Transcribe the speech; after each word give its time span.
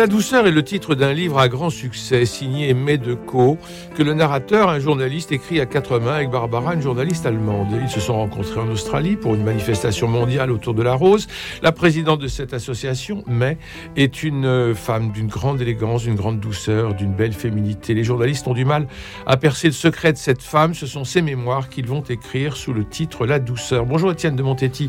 La 0.00 0.06
douceur 0.06 0.46
est 0.46 0.50
le 0.50 0.62
titre 0.62 0.94
d'un 0.94 1.12
livre 1.12 1.38
à 1.38 1.50
grand 1.50 1.68
succès 1.68 2.24
signé 2.24 2.72
Medeco 2.72 3.58
que 3.94 4.02
le 4.02 4.14
narrateur, 4.14 4.70
un 4.70 4.78
journaliste, 4.78 5.30
écrit 5.30 5.60
à 5.60 5.66
quatre 5.66 5.98
mains 5.98 6.14
avec 6.14 6.30
Barbara, 6.30 6.72
une 6.72 6.80
journaliste 6.80 7.26
allemande. 7.26 7.68
Ils 7.82 7.90
se 7.90 8.00
sont 8.00 8.14
rencontrés 8.14 8.60
en 8.60 8.68
Australie 8.68 9.16
pour 9.16 9.34
une 9.34 9.44
manifestation 9.44 10.08
mondiale 10.08 10.52
autour 10.52 10.72
de 10.72 10.82
la 10.82 10.94
rose. 10.94 11.26
La 11.60 11.70
présidente 11.72 12.18
de 12.18 12.28
cette 12.28 12.54
association, 12.54 13.22
May, 13.26 13.58
est 13.94 14.22
une 14.22 14.74
femme 14.74 15.12
d'une 15.12 15.26
grande 15.26 15.60
élégance, 15.60 16.04
d'une 16.04 16.14
grande 16.14 16.40
douceur, 16.40 16.94
d'une 16.94 17.12
belle 17.12 17.34
féminité. 17.34 17.92
Les 17.92 18.04
journalistes 18.04 18.48
ont 18.48 18.54
du 18.54 18.64
mal 18.64 18.88
à 19.26 19.36
percer 19.36 19.66
le 19.66 19.74
secret 19.74 20.14
de 20.14 20.18
cette 20.18 20.40
femme. 20.40 20.72
Ce 20.72 20.86
sont 20.86 21.04
ses 21.04 21.20
mémoires 21.20 21.68
qu'ils 21.68 21.86
vont 21.86 22.04
écrire 22.08 22.56
sous 22.56 22.72
le 22.72 22.86
titre 22.86 23.26
La 23.26 23.38
douceur. 23.38 23.84
Bonjour 23.84 24.12
Étienne 24.12 24.34
de 24.34 24.42
Montetti. 24.42 24.88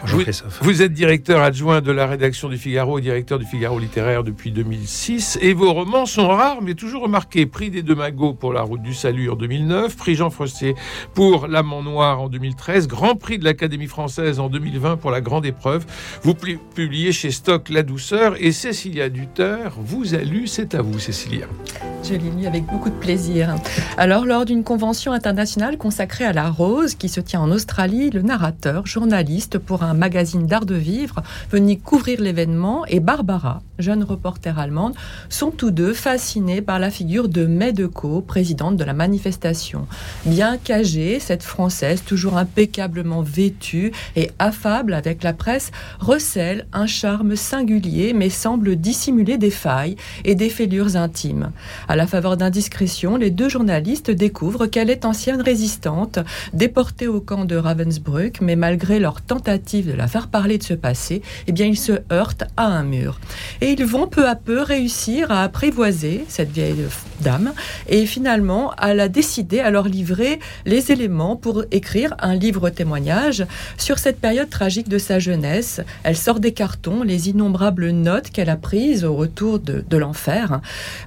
Bonjour 0.00 0.22
vous, 0.22 0.42
vous 0.62 0.82
êtes 0.82 0.92
directeur 0.92 1.40
adjoint 1.40 1.80
de 1.80 1.92
la 1.92 2.08
rédaction 2.08 2.48
du 2.48 2.56
Figaro 2.56 2.98
et 2.98 3.02
directeur 3.02 3.38
du 3.38 3.46
Figaro 3.46 3.78
littéraire 3.78 4.24
depuis 4.24 4.39
2006 4.48 5.38
et 5.42 5.52
vos 5.52 5.74
romans 5.74 6.06
sont 6.06 6.28
rares 6.28 6.62
mais 6.62 6.72
toujours 6.72 7.02
remarqués. 7.02 7.44
Prix 7.44 7.68
des 7.68 7.82
deux 7.82 7.94
magots 7.94 8.32
pour 8.32 8.54
La 8.54 8.62
route 8.62 8.80
du 8.80 8.94
salut 8.94 9.28
en 9.28 9.36
2009, 9.36 9.94
prix 9.94 10.14
Jean 10.14 10.30
Frostier 10.30 10.74
pour 11.12 11.48
L'amant 11.48 11.82
noir 11.82 12.22
en 12.22 12.28
2013, 12.28 12.88
grand 12.88 13.16
prix 13.16 13.38
de 13.38 13.44
l'Académie 13.44 13.86
française 13.86 14.40
en 14.40 14.48
2020 14.48 14.96
pour 14.96 15.10
La 15.10 15.20
grande 15.20 15.44
épreuve. 15.44 15.84
Vous 16.22 16.34
publiez 16.34 17.12
chez 17.12 17.30
Stock 17.30 17.68
La 17.68 17.82
douceur 17.82 18.36
et 18.42 18.52
Cécilia 18.52 19.10
Duter 19.10 19.68
vous 19.76 20.14
a 20.14 20.18
lu, 20.18 20.46
c'est 20.46 20.74
à 20.74 20.80
vous 20.80 20.98
Cécilia. 20.98 21.46
Je 22.02 22.14
l'ai 22.14 22.30
lu 22.30 22.46
avec 22.46 22.64
beaucoup 22.64 22.88
de 22.88 22.94
plaisir. 22.94 23.54
Alors, 23.98 24.24
lors 24.24 24.46
d'une 24.46 24.64
convention 24.64 25.12
internationale 25.12 25.76
consacrée 25.76 26.24
à 26.24 26.32
la 26.32 26.48
rose 26.48 26.94
qui 26.94 27.10
se 27.10 27.20
tient 27.20 27.42
en 27.42 27.50
Australie, 27.50 28.08
le 28.10 28.22
narrateur, 28.22 28.86
journaliste 28.86 29.58
pour 29.58 29.82
un 29.82 29.92
magazine 29.92 30.46
d'art 30.46 30.64
de 30.64 30.74
vivre, 30.74 31.22
venait 31.50 31.76
couvrir 31.76 32.20
l'événement 32.20 32.86
et 32.86 33.00
Barbara, 33.00 33.60
jeune 33.78 34.02
reporter 34.02 34.19
allemande, 34.56 34.94
sont 35.28 35.50
tous 35.50 35.70
deux 35.70 35.92
fascinés 35.92 36.62
par 36.62 36.78
la 36.78 36.90
figure 36.90 37.28
de 37.28 37.46
Medeco, 37.46 38.20
présidente 38.20 38.76
de 38.76 38.84
la 38.84 38.92
manifestation. 38.92 39.86
Bien 40.26 40.56
qu'âgée, 40.56 41.20
cette 41.20 41.42
Française, 41.42 42.02
toujours 42.04 42.36
impeccablement 42.36 43.22
vêtue 43.22 43.92
et 44.16 44.30
affable 44.38 44.94
avec 44.94 45.22
la 45.22 45.32
presse, 45.32 45.70
recèle 46.00 46.66
un 46.72 46.86
charme 46.86 47.36
singulier 47.36 48.12
mais 48.14 48.30
semble 48.30 48.76
dissimuler 48.76 49.38
des 49.38 49.50
failles 49.50 49.96
et 50.24 50.34
des 50.34 50.48
fêlures 50.48 50.96
intimes. 50.96 51.50
À 51.88 51.96
la 51.96 52.06
faveur 52.06 52.36
d'indiscrétion, 52.36 53.16
les 53.16 53.30
deux 53.30 53.48
journalistes 53.48 54.10
découvrent 54.10 54.66
qu'elle 54.66 54.90
est 54.90 55.04
ancienne 55.04 55.40
résistante, 55.40 56.18
déportée 56.52 57.08
au 57.08 57.20
camp 57.20 57.44
de 57.44 57.56
Ravensbrück, 57.56 58.40
mais 58.40 58.56
malgré 58.56 58.98
leur 58.98 59.20
tentative 59.20 59.88
de 59.88 59.92
la 59.92 60.08
faire 60.08 60.28
parler 60.28 60.58
de 60.58 60.62
ce 60.62 60.74
passé, 60.74 61.22
eh 61.46 61.52
bien, 61.52 61.66
ils 61.66 61.78
se 61.78 61.92
heurtent 62.12 62.44
à 62.56 62.66
un 62.66 62.82
mur. 62.82 63.20
Et 63.60 63.70
ils 63.70 63.84
vont 63.84 64.06
peu 64.10 64.28
à 64.28 64.34
peu 64.34 64.60
réussir 64.60 65.30
à 65.30 65.42
apprivoiser 65.42 66.24
cette 66.28 66.50
vieille 66.50 66.84
dame 67.20 67.52
et 67.88 68.06
finalement 68.06 68.72
à 68.76 68.94
la 68.94 69.08
décider 69.08 69.60
à 69.60 69.70
leur 69.70 69.86
livrer 69.86 70.40
les 70.66 70.90
éléments 70.92 71.36
pour 71.36 71.64
écrire 71.70 72.14
un 72.18 72.34
livre 72.34 72.70
témoignage 72.70 73.46
sur 73.78 73.98
cette 73.98 74.20
période 74.20 74.50
tragique 74.50 74.88
de 74.88 74.98
sa 74.98 75.18
jeunesse. 75.18 75.80
Elle 76.02 76.16
sort 76.16 76.40
des 76.40 76.52
cartons 76.52 77.02
les 77.02 77.28
innombrables 77.28 77.90
notes 77.90 78.30
qu'elle 78.30 78.50
a 78.50 78.56
prises 78.56 79.04
au 79.04 79.14
retour 79.14 79.58
de, 79.58 79.96
l'enfer 79.96 80.60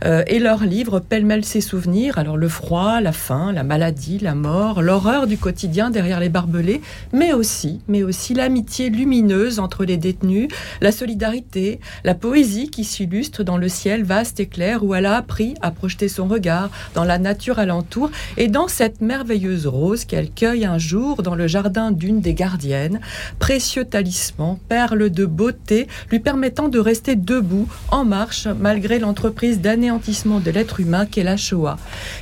euh, 0.05 0.23
et 0.27 0.37
leur 0.37 0.63
livre 0.63 0.99
pêle-mêle 0.99 1.43
ses 1.43 1.61
souvenirs, 1.61 2.19
alors 2.19 2.37
le 2.37 2.47
froid, 2.47 3.01
la 3.01 3.11
faim, 3.11 3.51
la 3.51 3.63
maladie, 3.63 4.19
la 4.19 4.35
mort, 4.35 4.83
l'horreur 4.83 5.25
du 5.25 5.37
quotidien 5.37 5.89
derrière 5.89 6.19
les 6.19 6.29
barbelés, 6.29 6.81
mais 7.11 7.33
aussi, 7.33 7.81
mais 7.87 8.03
aussi 8.03 8.35
l'amitié 8.35 8.89
lumineuse 8.89 9.59
entre 9.59 9.83
les 9.83 9.97
détenus, 9.97 10.47
la 10.79 10.91
solidarité, 10.91 11.79
la 12.03 12.13
poésie 12.13 12.69
qui 12.69 12.83
s'illustre 12.93 13.43
dans 13.43 13.57
le 13.57 13.69
ciel 13.69 14.03
vaste 14.03 14.39
et 14.39 14.45
clair 14.45 14.83
où 14.83 14.93
elle 14.93 15.07
a 15.07 15.15
appris 15.15 15.55
à 15.61 15.71
projeter 15.71 16.07
son 16.07 16.27
regard 16.27 16.69
dans 16.93 17.03
la 17.03 17.17
nature 17.17 17.57
alentour 17.57 18.11
et 18.37 18.47
dans 18.47 18.67
cette 18.67 19.01
merveilleuse 19.01 19.65
rose 19.65 20.05
qu'elle 20.05 20.29
cueille 20.29 20.65
un 20.65 20.77
jour 20.77 21.23
dans 21.23 21.35
le 21.35 21.47
jardin 21.47 21.91
d'une 21.91 22.21
des 22.21 22.35
gardiennes, 22.35 22.99
précieux 23.39 23.85
talisman, 23.85 24.57
perle 24.69 25.09
de 25.09 25.25
beauté 25.25 25.87
lui 26.11 26.19
permettant 26.19 26.67
de 26.67 26.79
rester 26.79 27.15
debout, 27.15 27.67
en 27.89 28.05
marche, 28.05 28.47
malgré 28.59 28.99
l'entreprise 28.99 29.59
d'anéantissement 29.59 30.39
de 30.39 30.51
l'être 30.51 30.79
humain 30.79 31.05
qu'est 31.05 31.23
la 31.23 31.37
Shoah. 31.37 31.77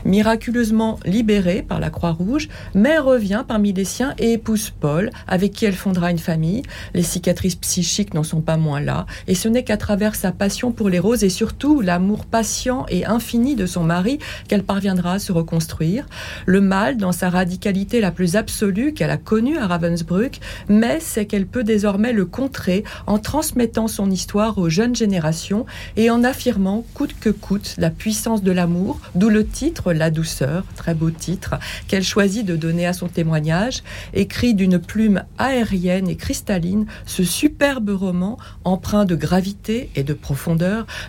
Miraculeusement 0.06 1.00
libérée 1.06 1.62
par 1.62 1.80
la 1.80 1.90
Croix-Rouge, 1.90 2.48
Mère 2.76 3.06
revient 3.06 3.44
parmi 3.46 3.74
les 3.74 3.86
siens 3.86 4.14
et 4.18 4.34
épouse 4.34 4.72
Paul, 4.80 5.12
avec 5.28 5.52
qui 5.52 5.66
elle 5.66 5.74
fondera 5.74 6.12
une 6.12 6.20
famille. 6.20 6.64
Les 6.94 7.04
cicatrices 7.04 7.56
psychiques 7.56 8.14
n'en 8.14 8.24
sont 8.24 8.42
pas 8.42 8.58
moins 8.58 8.80
là, 8.80 9.06
et 9.28 9.36
ce 9.36 9.48
n'est 9.48 9.64
qu'à 9.64 9.78
travers 9.78 10.16
sa 10.16 10.32
passion 10.32 10.61
pour 10.70 10.90
les 10.90 11.00
roses 11.00 11.24
et 11.24 11.30
surtout 11.30 11.82
l'amour 11.82 12.26
patient 12.26 12.86
et 12.90 13.06
infini 13.06 13.56
de 13.56 13.66
son 13.66 13.84
mari 13.84 14.20
qu'elle 14.48 14.62
parviendra 14.64 15.14
à 15.14 15.20
se 15.20 15.32
reconstruire. 15.32 16.06
Le 16.46 16.62
mal, 16.62 16.98
dans 16.98 17.12
sa 17.12 17.32
radicalité 17.32 18.00
la 18.02 18.12
plus 18.12 18.36
absolue 18.36 18.94
qu'elle 18.94 19.10
a 19.10 19.18
connue 19.18 19.58
à 19.58 19.66
Ravensbrück, 19.66 20.40
mais 20.70 21.00
c'est 21.00 21.26
qu'elle 21.26 21.48
peut 21.48 21.64
désormais 21.64 22.14
le 22.14 22.26
contrer 22.26 22.84
en 23.08 23.18
transmettant 23.18 23.88
son 23.88 24.12
histoire 24.12 24.60
aux 24.60 24.70
jeunes 24.70 24.96
générations 24.96 25.66
et 25.98 26.10
en 26.12 26.24
affirmant 26.24 26.86
coûte 26.94 27.16
que 27.20 27.30
coûte 27.30 27.76
la 27.80 27.90
puissance 27.90 28.44
de 28.44 28.52
l'amour, 28.52 29.00
d'où 29.16 29.30
le 29.30 29.48
titre 29.48 29.94
La 29.94 30.12
douceur, 30.12 30.66
très 30.76 30.94
beau 30.94 31.10
titre, 31.10 31.56
qu'elle 31.88 32.04
choisit 32.04 32.46
de 32.46 32.56
donner 32.56 32.86
à 32.86 32.94
son 32.94 33.08
témoignage, 33.08 33.84
écrit 34.14 34.54
d'une 34.54 34.80
plume 34.80 35.24
aérienne 35.38 36.10
et 36.10 36.18
cristalline, 36.18 36.86
ce 37.06 37.24
superbe 37.24 37.90
roman, 37.90 38.38
empreint 38.66 39.06
de 39.06 39.16
gravité 39.16 39.90
et 39.96 40.04
de 40.04 40.14
profondeur, 40.14 40.51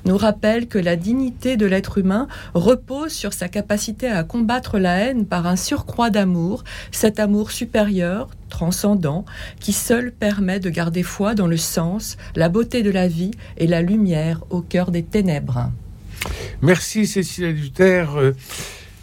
nous 0.04 0.16
rappelle 0.16 0.66
que 0.68 0.78
la 0.78 0.96
dignité 0.96 1.56
de 1.56 1.66
l'être 1.66 1.98
humain 1.98 2.28
repose 2.54 3.12
sur 3.12 3.32
sa 3.32 3.48
capacité 3.48 4.08
à 4.08 4.24
combattre 4.24 4.78
la 4.78 4.98
haine 4.98 5.26
par 5.26 5.46
un 5.46 5.56
surcroît 5.56 6.10
d'amour, 6.10 6.64
cet 6.90 7.20
amour 7.20 7.50
supérieur, 7.50 8.28
transcendant, 8.48 9.24
qui 9.60 9.72
seul 9.72 10.12
permet 10.12 10.60
de 10.60 10.70
garder 10.70 11.02
foi 11.02 11.34
dans 11.34 11.46
le 11.46 11.56
sens, 11.56 12.16
la 12.36 12.48
beauté 12.48 12.82
de 12.82 12.90
la 12.90 13.08
vie 13.08 13.32
et 13.56 13.66
la 13.66 13.82
lumière 13.82 14.42
au 14.50 14.60
cœur 14.60 14.90
des 14.90 15.02
ténèbres. 15.02 15.70
Merci 16.60 17.06
Cécilia 17.06 17.52
Duterre. 17.52 18.32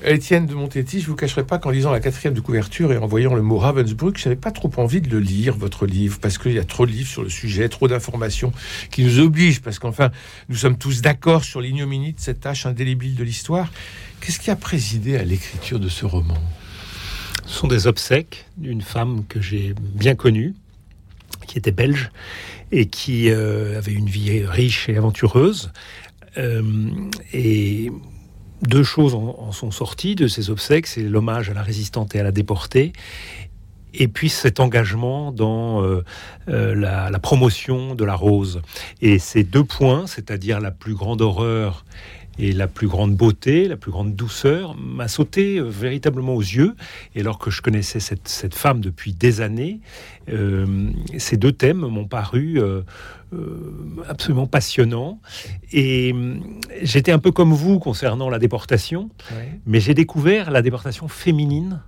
Étienne 0.06 0.46
de 0.46 0.56
Montetti, 0.56 1.00
je 1.00 1.06
ne 1.06 1.10
vous 1.10 1.16
cacherai 1.18 1.44
pas 1.44 1.58
qu'en 1.58 1.72
lisant 1.72 1.92
la 1.92 2.00
quatrième 2.00 2.34
de 2.34 2.40
couverture 2.40 2.94
et 2.94 2.98
en 2.98 3.06
voyant 3.06 3.36
le 3.36 3.42
mot 3.42 3.58
Ravensbrück, 3.58 4.18
je 4.18 4.30
n'avais 4.30 4.40
pas 4.40 4.52
trop 4.52 4.72
envie 4.78 5.02
de 5.02 5.10
le 5.10 5.20
lire, 5.20 5.58
votre 5.58 5.86
livre, 5.86 6.20
parce 6.22 6.38
qu'il 6.38 6.54
y 6.54 6.60
a 6.60 6.64
trop 6.64 6.86
de 6.86 6.92
livres 6.92 7.10
sur 7.10 7.22
le 7.22 7.30
sujet, 7.30 7.68
trop 7.68 7.90
d'informations 7.90 8.54
qui 8.92 9.04
nous 9.04 9.20
obligent, 9.20 9.60
parce 9.60 9.78
qu'enfin, 9.78 10.12
nous 10.48 10.56
sommes 10.56 10.78
tous 10.78 11.02
d'accord 11.02 11.44
sur 11.44 11.60
l'ignominie 11.60 12.14
de 12.14 12.20
cette 12.20 12.40
tâche 12.40 12.66
indélébile 12.66 13.16
de 13.16 13.24
l'histoire. 13.26 13.70
Qu'est-ce 14.22 14.40
qui 14.40 14.50
a 14.50 14.56
présidé 14.56 15.18
à 15.18 15.24
l'écriture 15.26 15.82
de 15.82 15.90
ce 15.90 16.06
roman? 16.06 16.38
Ce 17.46 17.56
sont 17.56 17.68
des 17.68 17.86
obsèques 17.86 18.46
d'une 18.56 18.82
femme 18.82 19.26
que 19.28 19.42
j'ai 19.42 19.76
bien 19.78 20.16
connue, 20.16 20.54
qui 21.46 21.58
était 21.58 21.72
belge, 21.72 22.10
et 22.72 22.86
qui 22.86 23.30
euh, 23.30 23.78
avait 23.78 23.94
une 23.94 24.08
vie 24.08 24.46
riche 24.46 24.88
et 24.88 24.96
aventureuse. 24.96 25.74
Euh, 26.38 26.64
et 27.34 27.92
deux 28.62 28.84
choses 28.84 29.16
en, 29.16 29.52
sont 29.52 29.72
sorties 29.72 30.16
de 30.16 30.28
ces 30.28 30.50
obsèques, 30.50 30.88
c'est 30.88 31.02
l'hommage 31.02 31.50
à 31.50 31.54
la 31.54 31.64
résistante 31.64 32.16
et 32.16 32.20
à 32.20 32.24
la 32.24 32.32
déportée, 32.32 32.94
et 33.94 34.08
puis 34.08 34.30
cet 34.30 34.60
engagement 34.60 35.32
dans 35.32 35.84
euh, 35.84 36.04
euh, 36.48 36.76
la, 36.76 37.20
promotion 37.20 37.96
de 37.96 38.06
la 38.06 38.16
rose. 38.16 38.62
Et 39.02 39.20
ces 39.20 39.44
deux 39.44 39.64
points, 39.64 40.08
c'est-à-dire 40.08 40.60
la 40.60 40.72
plus 40.72 40.94
grande 40.94 41.22
horreur 41.22 41.86
et 42.38 42.54
la 42.54 42.68
plus 42.68 42.88
grande 42.88 43.16
beauté, 43.16 43.68
la 43.68 43.76
plus 43.76 43.92
grande 43.92 44.16
douceur, 44.16 44.76
m'a 44.78 45.08
sauté 45.08 45.58
euh, 45.58 45.64
véritablement 45.64 46.36
aux 46.36 46.42
yeux. 46.42 46.76
Et 47.16 47.22
alors 47.22 47.40
que 47.40 47.50
je 47.50 47.62
connaissais 47.62 48.00
cette, 48.00 48.56
femme 48.56 48.80
depuis 48.80 49.14
des 49.14 49.42
années, 49.42 49.80
ces 51.18 51.38
deux 51.38 51.52
thèmes 51.52 51.80
m'ont 51.80 52.06
paru 52.06 52.62
absolument 54.08 54.48
passionnants. 54.48 55.20
Et 55.72 56.14
j'étais 56.82 57.12
un 57.12 57.20
peu 57.20 57.32
comme 57.32 57.54
vous 57.54 57.80
concernant 57.80 58.30
la 58.30 58.40
déportation, 58.40 59.10
ouais. 59.32 59.60
mais 59.66 59.80
j'ai 59.80 59.94
découvert 59.94 60.52
la 60.52 60.62
déportation 60.62 61.08
féminine 61.08 61.82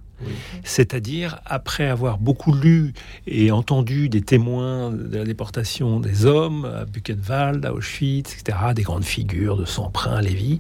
C'est-à-dire, 0.64 1.40
après 1.46 1.88
avoir 1.88 2.18
beaucoup 2.18 2.54
lu 2.54 2.94
et 3.28 3.52
entendu 3.52 4.10
des 4.10 4.22
témoins 4.22 4.92
de 4.92 5.18
la 5.18 5.26
déportation 5.26 6.00
des 6.00 6.26
hommes 6.26 6.66
à 6.66 6.86
Buchenwald, 6.86 7.66
à 7.66 7.74
Auschwitz, 7.74 8.34
etc., 8.34 8.58
des 8.76 8.84
grandes 8.84 9.04
figures 9.04 9.58
de 9.58 9.66
Samprin, 9.66 10.22
Lévy, 10.22 10.60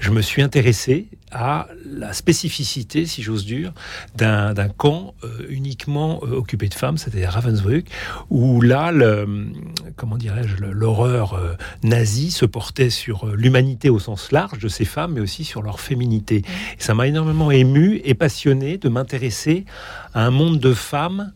je 0.00 0.10
me 0.10 0.22
suis 0.22 0.42
intéressé 0.42 1.08
à 1.32 1.68
la 1.90 2.12
spécificité, 2.12 3.06
si 3.06 3.22
j'ose 3.22 3.46
dire, 3.46 3.72
d'un 4.16 4.68
camp 4.76 5.14
euh, 5.24 5.28
uniquement 5.48 6.20
euh, 6.22 6.36
occupé 6.36 6.68
de 6.68 6.74
femmes, 6.74 6.98
c'est-à-dire 6.98 7.30
Ravensbrück, 7.30 7.86
où 8.30 8.60
là, 8.60 8.92
le, 8.92 9.46
comment 9.96 10.16
dirais-je, 10.16 10.56
l'horreur 10.56 11.34
euh, 11.34 11.54
nazie 11.82 12.30
se 12.30 12.44
portait 12.44 12.90
sur 12.90 13.26
l'humanité 13.26 13.90
au 13.90 13.98
sens 13.98 14.30
large 14.30 14.58
de 14.58 14.68
ces 14.68 14.84
femmes, 14.84 15.14
mais 15.14 15.20
aussi 15.20 15.44
sur 15.44 15.62
leur 15.62 15.80
féminité. 15.80 16.36
Et 16.78 16.82
ça 16.82 16.94
m'a 16.94 17.06
énormément 17.06 17.50
ému 17.50 18.00
et 18.04 18.14
passionné 18.14 18.76
de 18.76 18.88
m'intéresser 18.92 19.64
à 20.14 20.24
un 20.24 20.30
monde 20.30 20.60
de 20.60 20.72
femmes 20.72 21.32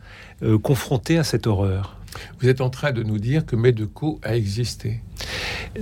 confrontées 0.63 1.19
à 1.19 1.25
cette 1.25 1.47
horreur. 1.47 1.97
Vous 2.41 2.49
êtes 2.49 2.61
en 2.61 2.71
train 2.71 2.93
de 2.93 3.03
nous 3.03 3.19
dire 3.19 3.45
que 3.47 3.57
Medeko 3.57 4.21
a 4.23 4.37
existé 4.37 5.01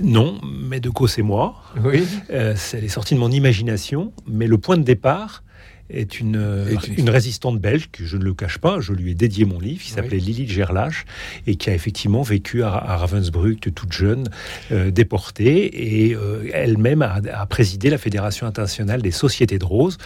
Non, 0.01 0.39
Medeko 0.43 1.07
c'est 1.07 1.21
moi. 1.21 1.55
Oui. 1.83 2.05
Euh, 2.29 2.55
elle 2.73 2.83
est 2.83 2.89
sortie 2.89 3.15
de 3.15 3.19
mon 3.19 3.31
imagination, 3.31 4.13
mais 4.27 4.47
le 4.47 4.57
point 4.57 4.77
de 4.77 4.83
départ 4.83 5.43
est 5.89 6.19
une, 6.19 6.67
une 6.97 7.09
résistante 7.09 7.59
belge, 7.59 7.89
que 7.91 8.05
je 8.05 8.17
ne 8.17 8.23
le 8.23 8.33
cache 8.33 8.57
pas, 8.57 8.79
je 8.79 8.93
lui 8.93 9.11
ai 9.11 9.13
dédié 9.13 9.45
mon 9.45 9.59
livre, 9.59 9.81
qui 9.81 9.91
s'appelait 9.91 10.17
Lily 10.17 10.47
Gerlach, 10.47 11.05
et 11.47 11.55
qui 11.55 11.69
a 11.69 11.73
effectivement 11.73 12.21
vécu 12.21 12.63
à, 12.63 12.69
Ravensbrück 12.69 13.73
toute 13.73 13.93
jeune, 13.93 14.29
euh, 14.71 14.91
déportée, 14.91 16.07
et 16.07 16.15
euh, 16.15 16.49
elle-même 16.53 17.01
a, 17.01 17.19
a, 17.33 17.45
présidé 17.45 17.89
la 17.89 17.97
Fédération 17.97 18.47
internationale 18.47 19.01
des 19.01 19.11
sociétés 19.11 19.59
de 19.59 19.65
roses. 19.65 19.97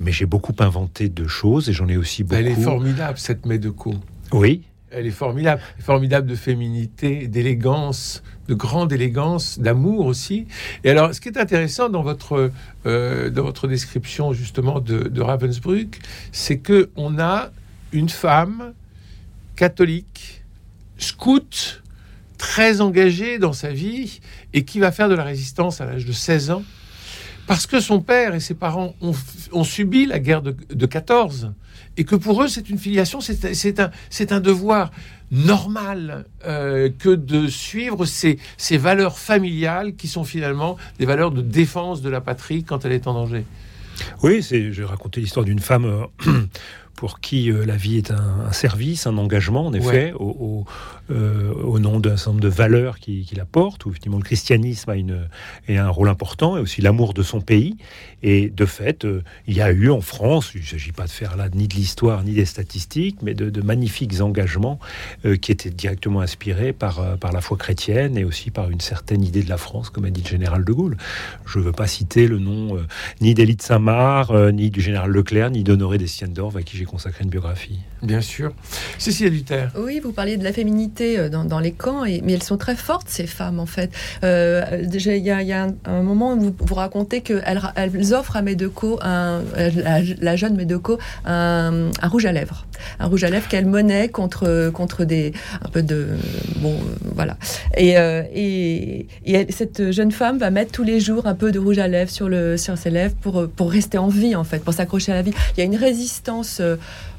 Mais 0.00 0.12
j'ai 0.12 0.26
beaucoup 0.26 0.54
inventé 0.58 1.08
de 1.08 1.26
choses, 1.26 1.68
et 1.68 1.72
j'en 1.72 1.88
ai 1.88 1.96
aussi 1.96 2.24
beaucoup... 2.24 2.34
Elle 2.36 2.48
est 2.48 2.54
formidable, 2.54 3.18
cette 3.18 3.46
Medeko. 3.46 3.94
Oui, 4.32 4.62
elle 4.92 5.06
est 5.06 5.10
formidable, 5.10 5.60
formidable 5.80 6.26
de 6.26 6.34
féminité, 6.36 7.28
d'élégance, 7.28 8.22
de 8.48 8.54
grande 8.54 8.92
élégance, 8.92 9.58
d'amour 9.58 10.06
aussi. 10.06 10.46
Et 10.84 10.90
alors, 10.90 11.14
ce 11.14 11.20
qui 11.20 11.28
est 11.28 11.38
intéressant 11.38 11.88
dans 11.88 12.02
votre, 12.02 12.50
euh, 12.86 13.30
dans 13.30 13.42
votre 13.42 13.68
description 13.68 14.32
justement 14.32 14.80
de, 14.80 15.20
Ravensbrück, 15.20 16.00
c'est 16.32 16.58
que 16.58 16.90
on 16.96 17.18
a 17.18 17.50
une 17.92 18.08
femme 18.08 18.72
catholique, 19.56 20.42
scout, 20.98 21.82
très 22.38 22.80
engagée 22.80 23.38
dans 23.38 23.52
sa 23.52 23.72
vie 23.72 24.20
et 24.52 24.64
qui 24.64 24.80
va 24.80 24.90
faire 24.90 25.08
de 25.08 25.14
la 25.14 25.24
résistance 25.24 25.80
à 25.80 25.86
l'âge 25.86 26.04
de 26.04 26.12
16 26.12 26.50
ans 26.50 26.64
parce 27.46 27.66
que 27.66 27.80
son 27.80 28.00
père 28.00 28.34
et 28.34 28.40
ses 28.40 28.54
parents 28.54 28.94
ont, 29.00 29.64
subi 29.64 30.06
la 30.06 30.18
guerre 30.18 30.42
de, 30.42 30.56
de 30.72 30.86
14 30.86 31.52
et 31.96 32.04
que 32.04 32.16
pour 32.16 32.42
eux 32.42 32.48
c'est 32.48 32.70
une 32.70 32.78
filiation, 32.78 33.20
c'est 33.20 33.80
un, 33.80 33.90
un 34.30 34.40
devoir 34.40 34.90
normal 35.32 36.26
euh, 36.46 36.90
que 36.96 37.08
de 37.08 37.48
suivre 37.48 38.04
ces, 38.04 38.38
valeurs 38.76 39.18
familiales 39.18 39.96
qui 39.96 40.06
sont 40.06 40.24
finalement 40.24 40.76
des 40.98 41.06
valeurs 41.06 41.30
de 41.30 41.40
défense 41.40 42.02
de 42.02 42.10
la 42.10 42.20
patrie 42.20 42.64
quand 42.64 42.84
elle 42.84 42.92
est 42.92 43.06
en 43.06 43.14
danger. 43.14 43.44
Oui, 44.22 44.42
c'est, 44.42 44.72
je 44.72 44.82
racontais 44.82 45.20
l'histoire 45.20 45.44
d'une 45.44 45.58
femme 45.58 45.84
euh, 45.84 46.30
pour 46.94 47.20
qui 47.20 47.50
euh, 47.50 47.64
la 47.64 47.76
vie 47.76 47.96
est 47.96 48.10
un, 48.10 48.52
service, 48.52 49.06
un 49.06 49.16
engagement, 49.16 49.66
en 49.66 49.72
effet, 49.72 50.12
au, 50.18 50.64
euh, 51.10 51.52
au 51.54 51.78
nom 51.78 52.00
d'un 52.00 52.16
certain 52.16 52.30
nombre 52.32 52.42
de 52.42 52.48
valeurs 52.48 52.98
qu'il 52.98 53.24
qui 53.24 53.40
apporte, 53.40 53.86
où 53.86 53.90
effectivement 53.90 54.18
le 54.18 54.22
christianisme 54.22 54.90
a, 54.90 54.96
une, 54.96 55.26
a 55.68 55.84
un 55.84 55.88
rôle 55.88 56.08
important, 56.08 56.56
et 56.56 56.60
aussi 56.60 56.80
l'amour 56.80 57.14
de 57.14 57.22
son 57.22 57.40
pays. 57.40 57.76
Et 58.22 58.50
de 58.50 58.66
fait, 58.66 59.04
euh, 59.04 59.22
il 59.46 59.56
y 59.56 59.62
a 59.62 59.72
eu 59.72 59.90
en 59.90 60.00
France, 60.00 60.52
il 60.54 60.60
ne 60.60 60.66
s'agit 60.66 60.92
pas 60.92 61.06
de 61.06 61.10
faire 61.10 61.36
là 61.36 61.48
ni 61.52 61.66
de 61.66 61.74
l'histoire 61.74 62.22
ni 62.22 62.34
des 62.34 62.44
statistiques, 62.44 63.18
mais 63.22 63.34
de, 63.34 63.62
magnifiques 63.62 64.20
engagements 64.20 64.78
qui 65.40 65.52
étaient 65.52 65.70
directement 65.70 66.20
inspirés 66.20 66.72
par, 66.72 67.16
par 67.18 67.32
la 67.32 67.40
foi 67.40 67.56
chrétienne 67.56 68.18
et 68.18 68.24
aussi 68.24 68.50
par 68.50 68.70
une 68.70 68.80
certaine 68.80 69.22
idée 69.22 69.42
de 69.42 69.48
la 69.48 69.56
France, 69.56 69.90
comme 69.90 70.04
a 70.04 70.10
dit 70.10 70.22
le 70.22 70.28
général 70.28 70.64
de 70.64 70.72
Gaulle. 70.72 70.96
Je 71.46 71.58
ne 71.58 71.64
veux 71.64 71.72
pas 71.72 71.86
citer 71.86 72.26
le 72.26 72.38
nom 72.38 72.76
ni 73.20 73.34
d'Élie 73.34 73.56
de 73.56 73.62
Saint-Marc, 73.62 74.30
ni 74.30 74.70
du 74.70 74.80
général 74.80 75.10
Leclerc, 75.10 75.50
ni 75.50 75.62
d'Honoré 75.62 75.98
d'Estienne-d'Orve, 75.98 76.56
à 76.56 76.62
qui 76.62 76.76
j'ai 76.82 76.86
consacré 76.86 77.22
une 77.22 77.30
biographie. 77.30 77.78
Bien 78.02 78.20
sûr. 78.20 78.52
Cécile 78.98 79.30
Duterre. 79.30 79.70
Oui, 79.78 80.00
vous 80.00 80.12
parliez 80.12 80.36
de 80.36 80.42
la 80.42 80.52
féminité 80.52 81.16
euh, 81.16 81.28
dans, 81.28 81.60
les 81.60 81.70
camps, 81.70 82.04
et, 82.04 82.20
mais 82.24 82.32
elles 82.32 82.42
sont 82.42 82.56
très 82.56 82.74
fortes, 82.74 83.08
ces 83.08 83.28
femmes, 83.28 83.60
en 83.60 83.66
fait. 83.66 83.90
Euh, 84.24 84.64
il 84.92 85.18
y 85.18 85.30
a, 85.30 85.68
un, 85.84 86.02
moment 86.02 86.34
où 86.34 86.52
vous, 86.58 86.74
racontez 86.74 87.20
qu'elles 87.20 87.62
elles 87.76 88.14
offrent 88.14 88.36
à 88.36 88.42
Medeko, 88.42 88.98
un, 89.02 89.42
la, 90.20 90.36
jeune 90.36 90.56
Medeko, 90.56 90.98
un, 91.24 91.90
un, 92.02 92.08
rouge 92.08 92.26
à 92.26 92.32
lèvres. 92.32 92.66
Un 92.98 93.06
rouge 93.06 93.24
à 93.24 93.30
lèvres 93.30 93.48
qu'elle 93.48 93.66
monnaie 93.66 94.08
contre, 94.08 94.70
contre 94.70 95.04
des. 95.04 95.32
un 95.64 95.68
peu 95.68 95.82
de. 95.82 96.08
Bon, 96.56 96.74
voilà. 97.14 97.36
Et, 97.76 97.98
euh, 97.98 98.22
et, 98.34 99.06
cette 99.50 99.90
jeune 99.92 100.12
femme 100.12 100.38
va 100.38 100.50
mettre 100.50 100.72
tous 100.72 100.84
les 100.84 101.00
jours 101.00 101.26
un 101.26 101.34
peu 101.34 101.52
de 101.52 101.58
rouge 101.58 101.78
à 101.78 101.88
lèvres 101.88 102.10
sur, 102.10 102.28
le, 102.28 102.56
sur 102.56 102.78
ses 102.78 102.90
lèvres 102.90 103.14
pour, 103.20 103.48
pour 103.48 103.70
rester 103.70 103.98
en 103.98 104.08
vie, 104.08 104.34
en 104.36 104.44
fait, 104.44 104.62
pour 104.62 104.74
s'accrocher 104.74 105.12
à 105.12 105.16
la 105.16 105.22
vie. 105.22 105.32
Il 105.56 105.60
y 105.60 105.62
a 105.62 105.64
une 105.64 105.76
résistance, 105.76 106.60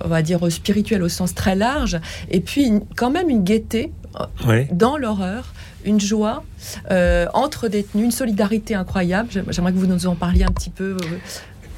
on 0.03 0.07
va 0.07 0.21
dire, 0.21 0.51
spirituelle 0.51 1.03
au 1.03 1.09
sens 1.09 1.33
très 1.33 1.55
large, 1.55 1.99
et 2.29 2.39
puis 2.39 2.71
quand 2.95 3.11
même 3.11 3.29
une 3.29 3.43
gaieté 3.43 3.91
dans 4.71 4.97
l'horreur, 4.97 5.53
une 5.85 5.99
joie 5.99 6.43
euh, 6.91 7.25
entre 7.33 7.67
détenus, 7.67 8.05
une 8.05 8.11
solidarité 8.11 8.75
incroyable. 8.75 9.29
J'aimerais 9.49 9.73
que 9.73 9.77
vous 9.77 9.87
nous 9.87 10.07
en 10.07 10.15
parliez 10.15 10.43
un 10.43 10.51
petit 10.51 10.69
peu. 10.69 10.97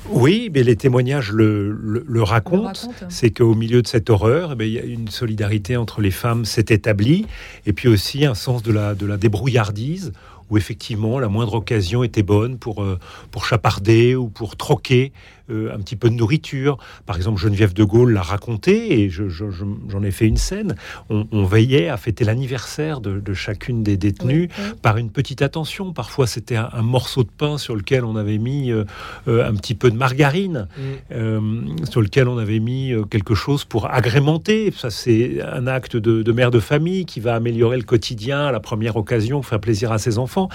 Oui, 0.09 0.49
mais 0.53 0.63
les 0.63 0.75
témoignages 0.75 1.31
le, 1.31 2.23
racontent. 2.23 2.89
C'est 3.09 3.31
qu'au 3.31 3.55
milieu 3.55 3.81
de 3.81 3.87
cette 3.87 4.09
horreur, 4.09 4.55
eh 4.59 4.65
il 4.65 4.73
y 4.73 4.79
a 4.79 4.83
une 4.83 5.09
solidarité 5.09 5.77
entre 5.77 6.01
les 6.01 6.11
femmes 6.11 6.45
s'est 6.45 6.65
établie, 6.69 7.25
et 7.65 7.73
puis 7.73 7.87
aussi 7.87 8.25
un 8.25 8.35
sens 8.35 8.63
de 8.63 8.71
la, 8.71 8.95
de 8.95 9.05
la 9.05 9.17
débrouillardise 9.17 10.11
où 10.49 10.57
effectivement 10.57 11.19
la 11.19 11.27
moindre 11.27 11.55
occasion 11.55 12.03
était 12.03 12.23
bonne 12.23 12.57
pour, 12.57 12.83
euh, 12.83 12.99
pour 13.31 13.45
chaparder 13.45 14.15
ou 14.15 14.27
pour 14.27 14.55
troquer 14.55 15.11
un 15.49 15.79
petit 15.79 15.95
peu 15.95 16.09
de 16.09 16.15
nourriture. 16.15 16.77
Par 17.05 17.15
exemple, 17.15 17.39
Geneviève 17.39 17.73
de 17.73 17.83
Gaulle 17.83 18.13
l'a 18.13 18.21
raconté 18.21 19.01
et 19.01 19.09
j'en 19.09 20.03
ai 20.03 20.11
fait 20.11 20.25
une 20.25 20.37
scène. 20.37 20.75
On, 21.09 21.45
veillait 21.45 21.89
à 21.89 21.97
fêter 21.97 22.25
l'anniversaire 22.25 23.01
de, 23.01 23.33
chacune 23.33 23.83
des 23.83 23.97
détenues 23.97 24.49
par 24.81 24.97
une 24.97 25.11
petite 25.11 25.41
attention. 25.41 25.93
Parfois, 25.93 26.27
c'était 26.27 26.55
un, 26.55 26.81
morceau 26.81 27.23
de 27.23 27.29
pain 27.29 27.57
sur 27.57 27.75
lequel 27.75 28.03
on 28.05 28.15
avait 28.15 28.37
mis 28.37 28.71
euh, 28.71 28.85
un 29.27 29.53
petit 29.55 29.75
peu 29.75 29.91
de 29.91 29.97
margarine, 29.97 30.67
mm. 31.11 31.85
sur 31.89 32.01
lequel 32.01 32.27
on 32.27 32.37
avait 32.37 32.59
mis 32.59 32.93
quelque 33.09 33.35
chose 33.35 33.65
pour 33.65 33.91
agrémenter. 33.91 34.71
Ça, 34.75 34.89
c'est 34.89 35.41
un 35.41 35.67
acte 35.67 35.97
de, 35.97 36.23
de 36.23 36.31
mère 36.31 36.51
de 36.51 36.59
famille 36.59 37.05
qui 37.05 37.19
va 37.19 37.35
améliorer 37.35 37.77
le 37.77 37.83
quotidien 37.83 38.47
à 38.47 38.51
la 38.51 38.59
première 38.59 38.95
occasion, 38.95 39.41
faire 39.41 39.59
plaisir 39.59 39.91
à 39.91 39.97
ses 39.97 40.17
enfants. 40.17 40.49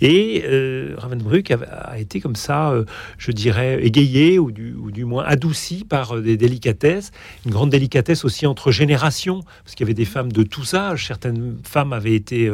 Et 0.00 0.44
euh, 0.46 0.94
Ravensbrück 0.98 1.50
a, 1.50 1.98
été 1.98 2.20
comme 2.20 2.36
ça, 2.36 2.70
euh, 2.70 2.84
je 3.18 3.32
dirais, 3.32 3.78
égayé 3.82 4.29
ou 4.38 4.50
du, 4.50 5.04
moins 5.04 5.24
adouci 5.24 5.84
par 5.84 6.16
euh, 6.16 6.22
des 6.22 6.36
délicatesses, 6.36 7.10
une 7.46 7.52
grande 7.52 7.70
délicatesse 7.70 8.24
aussi 8.24 8.46
entre 8.46 8.70
générations, 8.70 9.42
parce 9.64 9.74
qu'il 9.74 9.86
y 9.86 9.88
avait 9.88 9.94
des 9.94 10.04
femmes 10.04 10.32
de 10.32 10.42
tous 10.42 10.74
âges. 10.74 11.06
Certaines 11.06 11.56
femmes 11.64 11.92
avaient 11.92 12.14
été 12.14 12.50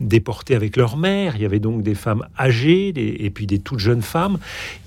déportées 0.00 0.54
avec 0.54 0.76
leur 0.76 0.96
mère. 0.96 1.36
Il 1.36 1.42
y 1.42 1.44
avait 1.44 1.60
donc 1.60 1.82
des 1.82 1.94
femmes 1.94 2.24
âgées 2.38 2.92
et 2.96 3.30
puis 3.30 3.46
des 3.46 3.58
toutes 3.58 3.78
jeunes 3.78 4.02
femmes. 4.02 4.38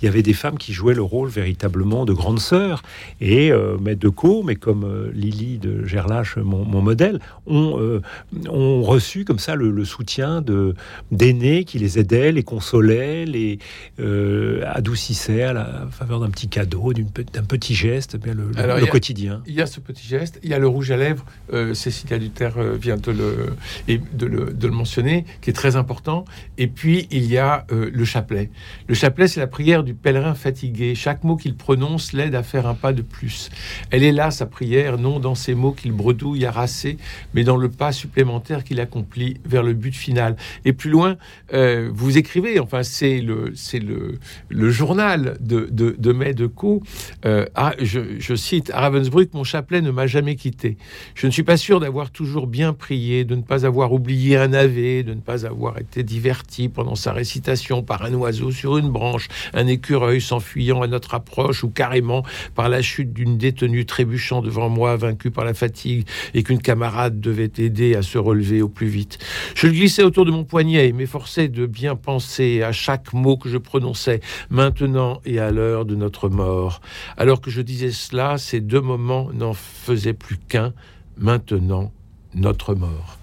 Il 0.01 0.05
y 0.05 0.07
avait 0.07 0.21
des 0.21 0.33
femmes 0.33 0.57
qui 0.57 0.73
jouaient 0.73 0.93
le 0.93 1.01
rôle 1.01 1.29
véritablement 1.29 2.05
de 2.05 2.13
grandes 2.13 2.39
sœurs. 2.39 2.81
Et 3.21 3.51
Maître 3.81 4.01
de 4.01 4.09
Co, 4.09 4.43
mais 4.43 4.55
comme 4.55 5.09
Lily 5.13 5.57
de 5.57 5.85
Gerlache, 5.85 6.37
mon, 6.37 6.81
modèle, 6.81 7.19
ont, 7.47 8.01
ont 8.49 8.81
reçu 8.81 9.25
comme 9.25 9.39
ça 9.39 9.55
le, 9.55 9.85
soutien 9.85 10.41
de 10.41 10.75
d'aînés 11.11 11.63
qui 11.63 11.79
les 11.79 11.99
aidaient, 11.99 12.31
les 12.31 12.43
consolaient, 12.43 13.25
les 13.25 13.59
euh, 13.99 14.61
adoucissaient 14.65 15.43
à 15.43 15.53
la 15.53 15.87
faveur 15.91 16.18
d'un 16.19 16.29
petit 16.29 16.47
cadeau, 16.47 16.93
d'un 16.93 17.43
petit 17.43 17.75
geste, 17.75 18.17
bien 18.17 18.33
le, 18.33 18.85
quotidien. 18.87 19.41
Il 19.47 19.53
y 19.53 19.61
a 19.61 19.65
ce 19.65 19.79
petit 19.79 20.07
geste, 20.07 20.39
il 20.43 20.49
y 20.49 20.53
a 20.53 20.59
le 20.59 20.67
rouge 20.67 20.91
à 20.91 20.97
lèvres, 20.97 21.25
euh, 21.53 21.73
Cécilia 21.73 22.17
Duterre 22.17 22.57
euh, 22.57 22.75
vient 22.75 22.97
de 22.97 23.11
le, 23.11 23.55
et 23.87 23.99
de, 24.13 24.25
le, 24.25 24.53
de 24.53 24.67
le 24.67 24.73
mentionner, 24.73 25.25
qui 25.41 25.49
est 25.49 25.53
très 25.53 25.75
important. 25.75 26.25
Et 26.57 26.67
puis, 26.67 27.07
il 27.11 27.25
y 27.25 27.37
a 27.37 27.65
le 27.69 28.05
chapelet. 28.05 28.49
Le 28.87 28.95
chapelet, 28.95 29.27
c'est 29.27 29.39
la 29.39 29.47
prière 29.47 29.83
du 29.83 29.93
pèlerin 29.93 30.33
fatigué. 30.33 30.95
Chaque 30.95 31.23
mot 31.23 31.35
qu'il 31.35 31.55
prononce 31.55 32.13
l'aide 32.13 32.35
à 32.35 32.43
faire 32.43 32.67
un 32.67 32.75
pas 32.75 32.93
de 32.93 33.01
plus. 33.01 33.49
Elle 33.91 34.03
est 34.03 34.11
là, 34.11 34.31
sa 34.31 34.45
prière, 34.45 34.97
non 34.97 35.19
dans 35.19 35.35
ces 35.35 35.55
mots 35.55 35.71
qu'il 35.71 35.91
bredouille 35.91 36.45
harassé, 36.45 36.97
mais 37.33 37.43
dans 37.43 37.57
le 37.57 37.69
pas 37.69 37.91
supplémentaire 37.91 38.63
qu'il 38.63 38.79
accomplit 38.79 39.39
vers 39.45 39.63
le 39.63 39.73
but 39.73 39.95
final. 39.95 40.35
Et 40.65 40.73
plus 40.73 40.89
loin, 40.89 41.17
euh, 41.53 41.89
vous 41.93 42.17
écrivez, 42.17 42.59
enfin 42.59 42.83
c'est 42.83 43.21
le, 43.21 43.51
c'est 43.55 43.79
le, 43.79 44.19
le 44.49 44.69
journal 44.69 45.37
de, 45.39 45.67
de, 45.71 45.95
de 45.97 46.08
Mai 46.13 46.33
de 46.33 46.47
Co, 46.47 46.81
euh, 47.25 47.45
ah, 47.55 47.73
je, 47.79 48.35
cite, 48.35 48.71
à 48.71 48.81
Ravensbrück, 48.81 49.33
mon 49.33 49.43
chapelet 49.43 49.81
ne 49.81 49.91
m'a 49.91 50.07
jamais 50.07 50.35
quitté. 50.35 50.77
Je 51.15 51.27
ne 51.27 51.31
suis 51.31 51.43
pas 51.43 51.57
sûr 51.57 51.79
d'avoir 51.79 52.11
toujours 52.11 52.47
bien 52.47 52.73
prié, 52.73 53.25
de 53.25 53.35
ne 53.35 53.41
pas 53.41 53.65
avoir 53.65 53.93
oublié 53.93 54.37
un 54.37 54.53
ave, 54.53 54.69
de 54.69 55.13
ne 55.13 55.21
pas 55.21 55.45
avoir 55.45 55.79
été 55.79 56.03
diverti 56.03 56.69
pendant 56.69 56.95
sa 56.95 57.11
récitation 57.11 57.83
par 57.83 58.03
un 58.03 58.13
oiseau 58.13 58.51
sur 58.51 58.77
une 58.77 58.89
branche, 58.89 59.27
un 59.53 59.67
écureuil 59.67 60.21
s'enfuyant 60.21 60.81
à 60.81 60.87
notre 60.87 61.13
approche, 61.13 61.63
ou 61.63 61.69
carrément 61.69 62.23
par 62.55 62.69
la 62.69 62.81
chute 62.81 63.13
d'une 63.13 63.37
détenue 63.37 63.85
trébuchant 63.85 64.41
devant 64.41 64.69
moi, 64.69 64.95
vaincue 64.95 65.31
par 65.31 65.45
la 65.45 65.53
fatigue, 65.53 66.07
et 66.33 66.43
qu'une 66.43 66.61
camarade 66.61 67.19
devait 67.19 67.51
aider 67.57 67.95
à 67.95 68.01
se 68.01 68.17
relever 68.17 68.61
au 68.61 68.69
plus 68.69 68.87
vite. 68.87 69.17
Je 69.55 69.67
le 69.67 69.73
glissais 69.73 70.03
autour 70.03 70.25
de 70.25 70.31
mon 70.31 70.43
poignet 70.43 70.87
et 70.87 70.93
m'efforçais 70.93 71.47
de 71.47 71.65
bien 71.65 71.95
penser 71.95 72.61
à 72.63 72.71
chaque 72.71 73.13
mot 73.13 73.37
que 73.37 73.49
je 73.49 73.57
prononçais, 73.57 74.19
maintenant 74.49 75.21
et 75.25 75.39
à 75.39 75.51
l'heure 75.51 75.85
de 75.85 75.95
notre 75.99 76.29
mort. 76.29 76.81
Alors 77.17 77.41
que 77.41 77.51
je 77.51 77.61
disais 77.61 77.91
cela, 77.91 78.37
ces 78.37 78.61
deux 78.61 78.81
moments 78.81 79.29
n'en 79.33 79.53
faisaient 79.53 80.13
plus 80.13 80.37
qu'un, 80.37 80.73
maintenant 81.17 81.91
notre 82.33 82.75
mort. 82.75 83.17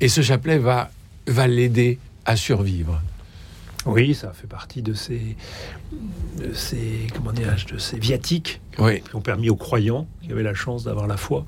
Et 0.00 0.08
ce 0.08 0.20
chapelet 0.20 0.58
va, 0.58 0.90
va 1.26 1.46
l'aider 1.46 1.98
à 2.24 2.36
survivre. 2.36 3.00
Oui, 3.86 4.14
ça 4.14 4.32
fait 4.32 4.46
partie 4.46 4.82
de 4.82 4.92
ces, 4.92 5.36
de 6.38 6.52
ces, 6.52 7.06
comment 7.14 7.32
de 7.32 7.78
ces 7.78 7.98
viatiques 7.98 8.60
qui 8.76 9.16
ont 9.16 9.20
permis 9.20 9.48
aux 9.48 9.56
croyants 9.56 10.06
qui 10.22 10.32
avaient 10.32 10.42
la 10.42 10.54
chance 10.54 10.84
d'avoir 10.84 11.06
la 11.06 11.16
foi 11.16 11.46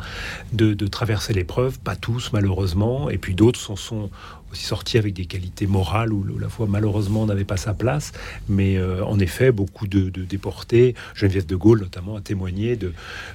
de, 0.52 0.72
de 0.72 0.86
traverser 0.86 1.32
l'épreuve. 1.32 1.78
Pas 1.80 1.96
tous, 1.96 2.30
malheureusement, 2.32 3.10
et 3.10 3.18
puis 3.18 3.34
d'autres 3.34 3.60
s'en 3.60 3.76
sont 3.76 4.10
aussi 4.52 4.64
sorti 4.64 4.98
avec 4.98 5.14
des 5.14 5.26
qualités 5.26 5.66
morales 5.66 6.12
où 6.12 6.38
la 6.38 6.48
foi 6.48 6.66
malheureusement 6.68 7.26
n'avait 7.26 7.44
pas 7.44 7.56
sa 7.56 7.74
place. 7.74 8.12
Mais 8.48 8.76
euh, 8.76 9.04
en 9.04 9.18
effet, 9.18 9.52
beaucoup 9.52 9.86
de, 9.86 10.08
déportés, 10.08 10.94
Geneviève 11.14 11.46
de 11.46 11.56
Gaulle 11.56 11.80
notamment, 11.80 12.16
a 12.16 12.20
témoigné 12.20 12.76
de, 12.76 12.92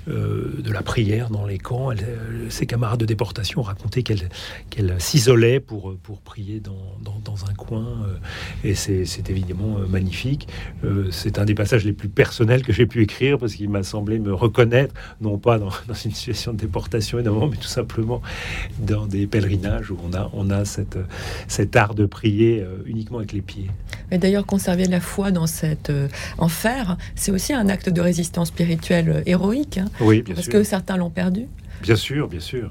euh, 0.10 0.54
de 0.60 0.72
la 0.72 0.82
prière 0.82 1.30
dans 1.30 1.46
les 1.46 1.58
camps. 1.58 1.92
Euh, 1.92 2.50
ses 2.50 2.66
camarades 2.66 3.00
de 3.00 3.06
déportation 3.06 3.62
racontaient 3.62 4.04
qu'elle 4.04 4.30
qu'elle 4.70 4.96
s'isolait 5.00 5.60
pour, 5.60 5.96
pour 5.98 6.22
prier 6.22 6.60
dans, 6.60 6.98
dans, 7.24 7.46
un 7.50 7.54
coin. 7.54 8.08
et 8.64 8.76
c'est 8.76 9.30
évidemment 9.30 9.80
magnifique. 9.90 10.48
c'est 11.12 11.38
un 11.38 11.46
des 11.46 11.54
passages 11.54 11.84
les 11.84 11.92
plus 11.92 12.08
personnels 12.08 12.64
que 12.64 12.72
j'ai 12.72 12.86
pu 12.86 13.04
écrire 13.04 13.38
parce 13.38 13.56
qu'il 13.56 13.70
m'a 13.70 13.84
semblé 13.84 14.20
me 14.20 14.34
reconnaître, 14.34 14.94
non 15.22 15.38
pas 15.38 15.60
dans, 15.60 15.70
une 15.88 16.12
situation 16.12 16.54
de 16.54 16.58
déportation 16.58 17.18
évidemment, 17.18 17.48
mais 17.48 17.58
tout 17.58 17.68
simplement 17.68 18.22
dans 18.80 19.06
des 19.06 19.28
pèlerinages 19.28 19.92
où 19.92 19.98
on 20.04 20.14
a, 20.14 20.30
on 20.34 20.50
a 20.50 20.66
cette 20.66 20.98
cet 21.48 21.76
art 21.76 21.96
de 21.96 22.06
prier 22.06 22.62
euh, 22.62 22.78
uniquement 22.86 23.20
avec 23.20 23.34
les 23.34 23.42
pieds. 23.42 23.70
Et 24.12 24.18
d'ailleurs, 24.18 24.46
conserver 24.46 24.86
la 24.86 25.00
foi 25.00 25.32
dans 25.32 25.48
cet 25.48 25.90
euh, 25.90 26.08
enfer, 26.38 26.98
c'est 27.16 27.32
aussi 27.32 27.54
un 27.54 27.70
acte 27.70 27.90
de 27.90 28.02
résistance 28.02 28.50
spirituelle 28.50 29.10
euh, 29.10 29.22
héroïque. 29.26 29.78
Hein. 29.78 29.86
oui, 30.00 30.22
bien 30.22 30.36
parce 30.36 30.48
que 30.48 30.64
certains 30.64 30.98
l'ont 30.98 31.10
perdu. 31.10 31.48
Bien 31.82 31.96
sûr, 31.96 32.28
bien 32.28 32.40
sûr. 32.40 32.70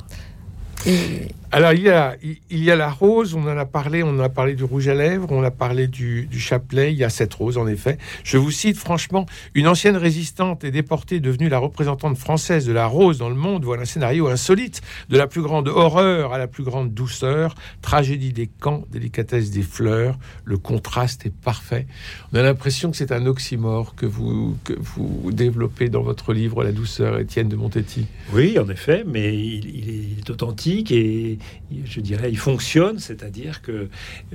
Alors, 1.57 1.73
il 1.73 1.83
y, 1.83 1.89
a, 1.89 2.17
il 2.51 2.65
y 2.65 2.73
a 2.73 2.75
la 2.75 2.91
rose, 2.91 3.37
on 3.37 3.45
en 3.45 3.57
a 3.57 3.65
parlé, 3.65 4.03
on 4.03 4.19
a 4.19 4.29
parlé 4.29 4.57
du 4.57 4.65
rouge 4.65 4.89
à 4.89 4.95
lèvres, 4.95 5.29
on 5.31 5.45
a 5.45 5.53
parlé 5.53 5.87
du, 5.87 6.29
chapelet, 6.37 6.93
il 6.93 6.99
y 6.99 7.05
a 7.05 7.11
cette 7.11 7.33
rose, 7.33 7.59
en 7.59 7.69
effet. 7.69 7.97
Je 8.25 8.39
vous 8.39 8.51
cite 8.51 8.77
franchement, 8.77 9.25
une 9.55 9.69
ancienne 9.69 9.97
résistante 9.97 10.65
et 10.65 10.73
déportée 10.73 11.21
devenue 11.21 11.49
la 11.49 11.59
représentante 11.59 12.19
française 12.19 12.67
de 12.67 12.73
la 12.73 12.89
rose 12.89 13.19
dans 13.19 13.29
le 13.29 13.37
monde, 13.37 13.65
voilà 13.65 13.83
un 13.83 13.85
scénario 13.85 14.27
insolite, 14.27 14.83
de 15.11 15.17
la 15.17 15.29
plus 15.29 15.43
grande 15.43 15.69
horreur 15.69 16.33
à 16.33 16.39
la 16.39 16.49
plus 16.49 16.65
grande 16.65 16.93
douceur, 16.93 17.55
tragédie 17.83 18.33
des 18.33 18.49
camps, 18.49 18.83
délicatesse 18.91 19.53
des 19.53 19.63
fleurs, 19.63 20.19
le 20.45 20.59
contraste 20.59 21.25
est 21.25 21.33
parfait. 21.33 21.87
On 22.33 22.37
a 22.37 22.43
l'impression 22.43 22.91
que 22.91 22.97
c'est 22.97 23.13
un 23.13 23.27
oxymore 23.27 23.95
que 23.95 24.07
vous, 24.07 24.57
que 24.65 24.73
vous 24.73 25.31
développez 25.31 25.89
dans 25.89 26.03
votre 26.03 26.33
livre 26.33 26.65
La 26.65 26.73
douceur, 26.73 27.21
Étienne 27.21 27.49
de 27.49 27.55
Montetti. 27.55 28.09
Oui, 28.33 28.59
en 28.59 28.69
effet, 28.69 29.05
mais 29.07 29.33
il 29.37 30.19
est 30.19 30.31
authentique 30.31 30.91
et 30.91 31.39
je 31.85 32.01
dirais 32.01 32.31
il 32.31 32.39
fonctionne, 32.39 32.99
c'est-à-dire 32.99 33.63
que 33.63 33.73
euh, 33.73 33.89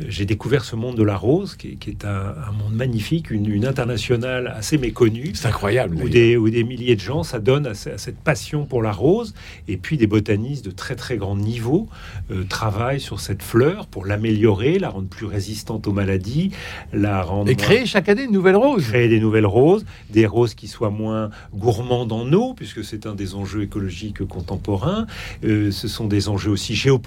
j'ai 0.08 0.26
découvert 0.26 0.64
ce 0.64 0.76
monde 0.76 0.96
de 0.96 1.04
la 1.04 1.16
rose 1.16 1.56
qui 1.56 1.78
est, 1.88 2.06
un, 2.06 2.52
monde 2.52 2.74
magnifique, 2.74 3.32
une, 3.32 3.66
internationale 3.66 4.54
assez 4.56 4.78
méconnue. 4.78 5.32
C'est 5.34 5.48
incroyable. 5.48 5.98
Où 6.02 6.10
des, 6.10 6.38
où 6.38 6.50
des, 6.50 6.64
milliers 6.64 6.96
de 6.96 7.02
gens 7.02 7.24
s'adonnent 7.24 7.68
à, 7.68 7.72
à, 7.72 7.98
cette 7.98 8.20
passion 8.20 8.66
pour 8.66 8.82
la 8.82 8.92
rose 8.92 9.34
et 9.68 9.78
puis 9.78 9.98
des 9.98 10.08
botanistes 10.08 10.66
de 10.66 10.72
très 10.72 10.96
très 10.96 11.18
grand 11.18 11.36
niveau 11.36 11.88
euh, 12.32 12.44
travaillent 12.44 13.00
sur 13.00 13.20
cette 13.20 13.44
fleur 13.44 13.88
pour 13.88 14.06
l'améliorer, 14.06 14.80
la 14.80 14.90
rendre 14.90 15.08
plus 15.08 15.26
résistante 15.26 15.88
aux 15.88 15.94
maladies, 15.94 16.52
la 16.94 17.22
rendre... 17.22 17.50
Et 17.50 17.56
créer 17.56 17.86
chaque 17.86 18.10
année 18.10 18.24
une 18.24 18.32
nouvelle 18.32 18.56
rose. 18.56 18.88
Créer 18.88 19.08
des 19.08 19.20
nouvelles 19.20 19.46
roses, 19.46 19.86
des 20.10 20.26
roses 20.26 20.54
qui 20.54 20.68
soient 20.68 20.90
moins 20.90 21.30
gourmandes 21.54 22.12
en 22.12 22.32
eau, 22.34 22.54
puisque 22.54 22.84
c'est 22.84 23.06
un 23.06 23.16
des 23.16 23.36
enjeux 23.36 23.64
écologiques 23.64 24.26
contemporains. 24.26 25.06
Euh, 25.44 25.72
ce 25.72 25.88
sont 25.88 26.08
des 26.08 26.30
enjeux 26.30 26.52
aussi 26.52 26.76
géopolitiques, 26.76 26.99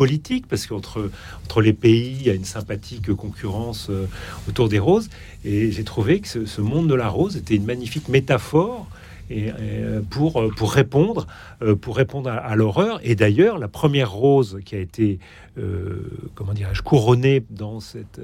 parce 0.49 0.67
qu'entre 0.67 1.11
entre 1.45 1.61
les 1.61 1.73
pays, 1.73 2.17
il 2.21 2.27
y 2.27 2.31
a 2.31 2.35
une 2.35 2.45
sympathique 2.45 3.13
concurrence 3.15 3.89
euh, 3.91 4.07
autour 4.49 4.69
des 4.69 4.79
roses. 4.79 5.09
Et 5.45 5.71
j'ai 5.71 5.85
trouvé 5.85 6.21
que 6.21 6.47
ce, 6.47 6.61
monde 6.61 6.89
de 6.89 6.95
la 6.95 7.09
rose 7.09 7.37
était 7.37 7.57
une 7.57 7.65
magnifique 7.65 8.09
métaphore 8.09 8.87
et, 9.31 9.51
euh, 9.51 10.01
pour, 10.09 10.41
euh, 10.41 10.49
pour 10.57 10.73
répondre, 10.73 11.27
pour 11.81 11.97
répondre 11.97 12.31
à, 12.31 12.57
l'horreur. 12.57 13.01
Et 13.03 13.15
d'ailleurs, 13.15 13.59
la 13.59 13.69
première 13.69 14.11
rose 14.11 14.61
qui 14.65 14.75
a 14.75 14.79
été, 14.79 15.19
comment 16.35 16.55
dirais-je, 16.55 16.83
couronnée 16.83 17.45
dans 17.51 17.81
cette 17.81 18.21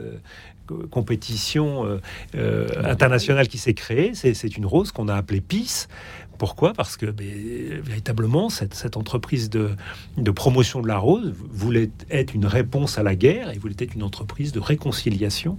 compétition 0.90 2.00
internationale 2.34 3.48
qui 3.48 3.58
s'est 3.58 3.75
créée, 3.75 4.12
c'est 4.14 4.56
une 4.56 4.66
rose 4.66 4.90
qu'on 4.90 5.08
a 5.08 5.14
appelée 5.14 5.40
Peace, 5.40 5.88
pourquoi? 6.38 6.73
Parce 6.73 6.97
que 6.97 7.07
véritablement, 7.07 8.49
cette, 8.49 8.97
entreprise 8.97 9.50
de, 9.50 9.75
promotion 10.30 10.80
de 10.80 10.88
la 10.88 10.99
rose 10.99 11.35
voulait 11.50 11.90
être 12.11 12.35
une 12.35 12.47
réponse 12.47 12.97
à 12.97 13.02
la 13.02 13.16
guerre 13.16 13.50
et 13.50 13.59
voulait 13.59 13.76
être 13.78 13.95
une 13.95 14.04
entreprise 14.04 14.52
de 14.52 14.61
réconciliation 14.61 15.59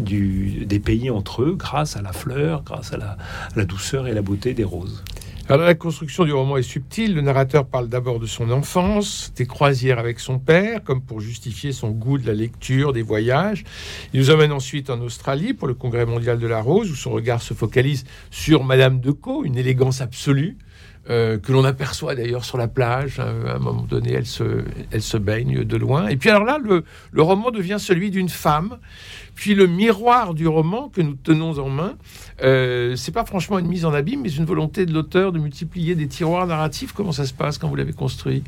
des 0.00 0.80
pays 0.84 1.10
entre 1.10 1.42
eux 1.42 1.54
grâce 1.56 1.96
à 1.96 2.02
la 2.02 2.12
fleur, 2.12 2.64
grâce 2.64 2.92
à 2.92 3.16
la 3.54 3.64
douceur 3.64 4.08
et 4.08 4.12
la 4.12 4.22
beauté 4.22 4.52
des 4.52 4.64
roses. 4.64 5.04
Alors 5.48 5.64
la 5.64 5.76
construction 5.76 6.24
du 6.24 6.32
roman 6.32 6.56
est 6.56 6.62
subtile. 6.62 7.14
Le 7.14 7.20
narrateur 7.20 7.66
parle 7.66 7.88
d'abord 7.88 8.18
de 8.18 8.26
son 8.26 8.50
enfance, 8.50 9.32
des 9.36 9.46
croisières 9.46 10.00
avec 10.00 10.18
son 10.18 10.40
père, 10.40 10.82
comme 10.82 11.00
pour 11.00 11.20
justifier 11.20 11.70
son 11.70 11.92
goût 11.92 12.18
de 12.18 12.26
la 12.26 12.34
lecture, 12.34 12.92
des 12.92 13.02
voyages. 13.02 13.62
Il 14.12 14.18
nous 14.18 14.30
emmène 14.30 14.50
ensuite 14.50 14.90
en 14.90 15.00
Australie 15.00 15.54
pour 15.54 15.68
le 15.68 15.74
Congrès 15.74 16.04
mondial 16.04 16.40
de 16.40 16.48
la 16.48 16.60
rose, 16.60 16.90
où 16.90 16.96
son 16.96 17.12
regard 17.12 17.42
se 17.42 17.54
focalise 17.54 18.02
sur 18.32 18.64
Madame 18.64 18.98
de 18.98 19.12
Co, 19.12 19.44
une 19.44 19.56
élégance 19.56 20.00
absolue. 20.00 20.56
Euh, 21.08 21.38
que 21.38 21.52
l'on 21.52 21.62
aperçoit 21.62 22.16
d'ailleurs 22.16 22.44
sur 22.44 22.58
la 22.58 22.66
plage. 22.66 23.20
À 23.20 23.54
un 23.54 23.60
moment 23.60 23.82
donné, 23.82 24.12
elle 24.12 24.26
se, 24.26 24.64
elle 24.90 25.02
se 25.02 25.16
baigne 25.16 25.62
de 25.62 25.76
loin. 25.76 26.08
Et 26.08 26.16
puis 26.16 26.30
alors 26.30 26.42
là, 26.42 26.58
le, 26.60 26.82
le 27.12 27.22
roman 27.22 27.52
devient 27.52 27.76
celui 27.78 28.10
d'une 28.10 28.28
femme. 28.28 28.78
Puis 29.36 29.54
le 29.54 29.68
miroir 29.68 30.34
du 30.34 30.48
roman 30.48 30.88
que 30.88 31.00
nous 31.00 31.14
tenons 31.14 31.60
en 31.60 31.68
main, 31.68 31.94
euh, 32.42 32.96
c'est 32.96 33.12
pas 33.12 33.24
franchement 33.24 33.60
une 33.60 33.68
mise 33.68 33.84
en 33.84 33.94
abîme, 33.94 34.22
mais 34.22 34.32
une 34.32 34.46
volonté 34.46 34.84
de 34.84 34.92
l'auteur 34.92 35.30
de 35.30 35.38
multiplier 35.38 35.94
des 35.94 36.08
tiroirs 36.08 36.48
narratifs. 36.48 36.92
Comment 36.92 37.12
ça 37.12 37.24
se 37.24 37.34
passe 37.34 37.56
quand 37.56 37.68
vous 37.68 37.76
l'avez 37.76 37.92
construit? 37.92 38.42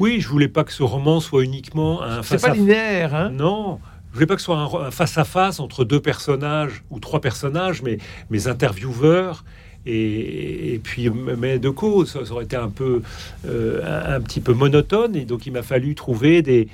Oui, 0.00 0.20
je 0.20 0.28
voulais 0.28 0.48
pas 0.48 0.64
que 0.64 0.72
ce 0.72 0.82
roman 0.82 1.20
soit 1.20 1.44
uniquement 1.44 2.02
un. 2.02 2.24
C'est 2.24 2.42
pas 2.42 2.52
linéaire, 2.52 3.14
hein? 3.14 3.30
Non. 3.30 3.78
Je 4.10 4.14
voulais 4.14 4.26
pas 4.26 4.34
que 4.34 4.40
ce 4.40 4.46
soit 4.46 4.58
un 4.58 4.90
face 4.90 5.16
à 5.18 5.24
face 5.24 5.60
entre 5.60 5.84
deux 5.84 6.00
personnages 6.00 6.82
ou 6.90 6.98
trois 6.98 7.20
personnages, 7.20 7.80
mais 7.80 7.98
mes 8.28 8.48
intervieweurs 8.48 9.44
et, 9.86 10.80
puis, 10.82 11.10
mais 11.10 11.58
de 11.58 11.70
cause, 11.70 12.12
ça, 12.12 12.32
aurait 12.32 12.44
été 12.44 12.56
un 12.56 12.68
peu, 12.68 13.02
euh, 13.46 14.16
un, 14.16 14.20
petit 14.20 14.40
peu 14.40 14.52
monotone. 14.52 15.16
Et 15.16 15.24
donc, 15.24 15.46
il 15.46 15.52
m'a 15.52 15.62
fallu 15.62 15.94
trouver 15.94 16.42
des, 16.42 16.68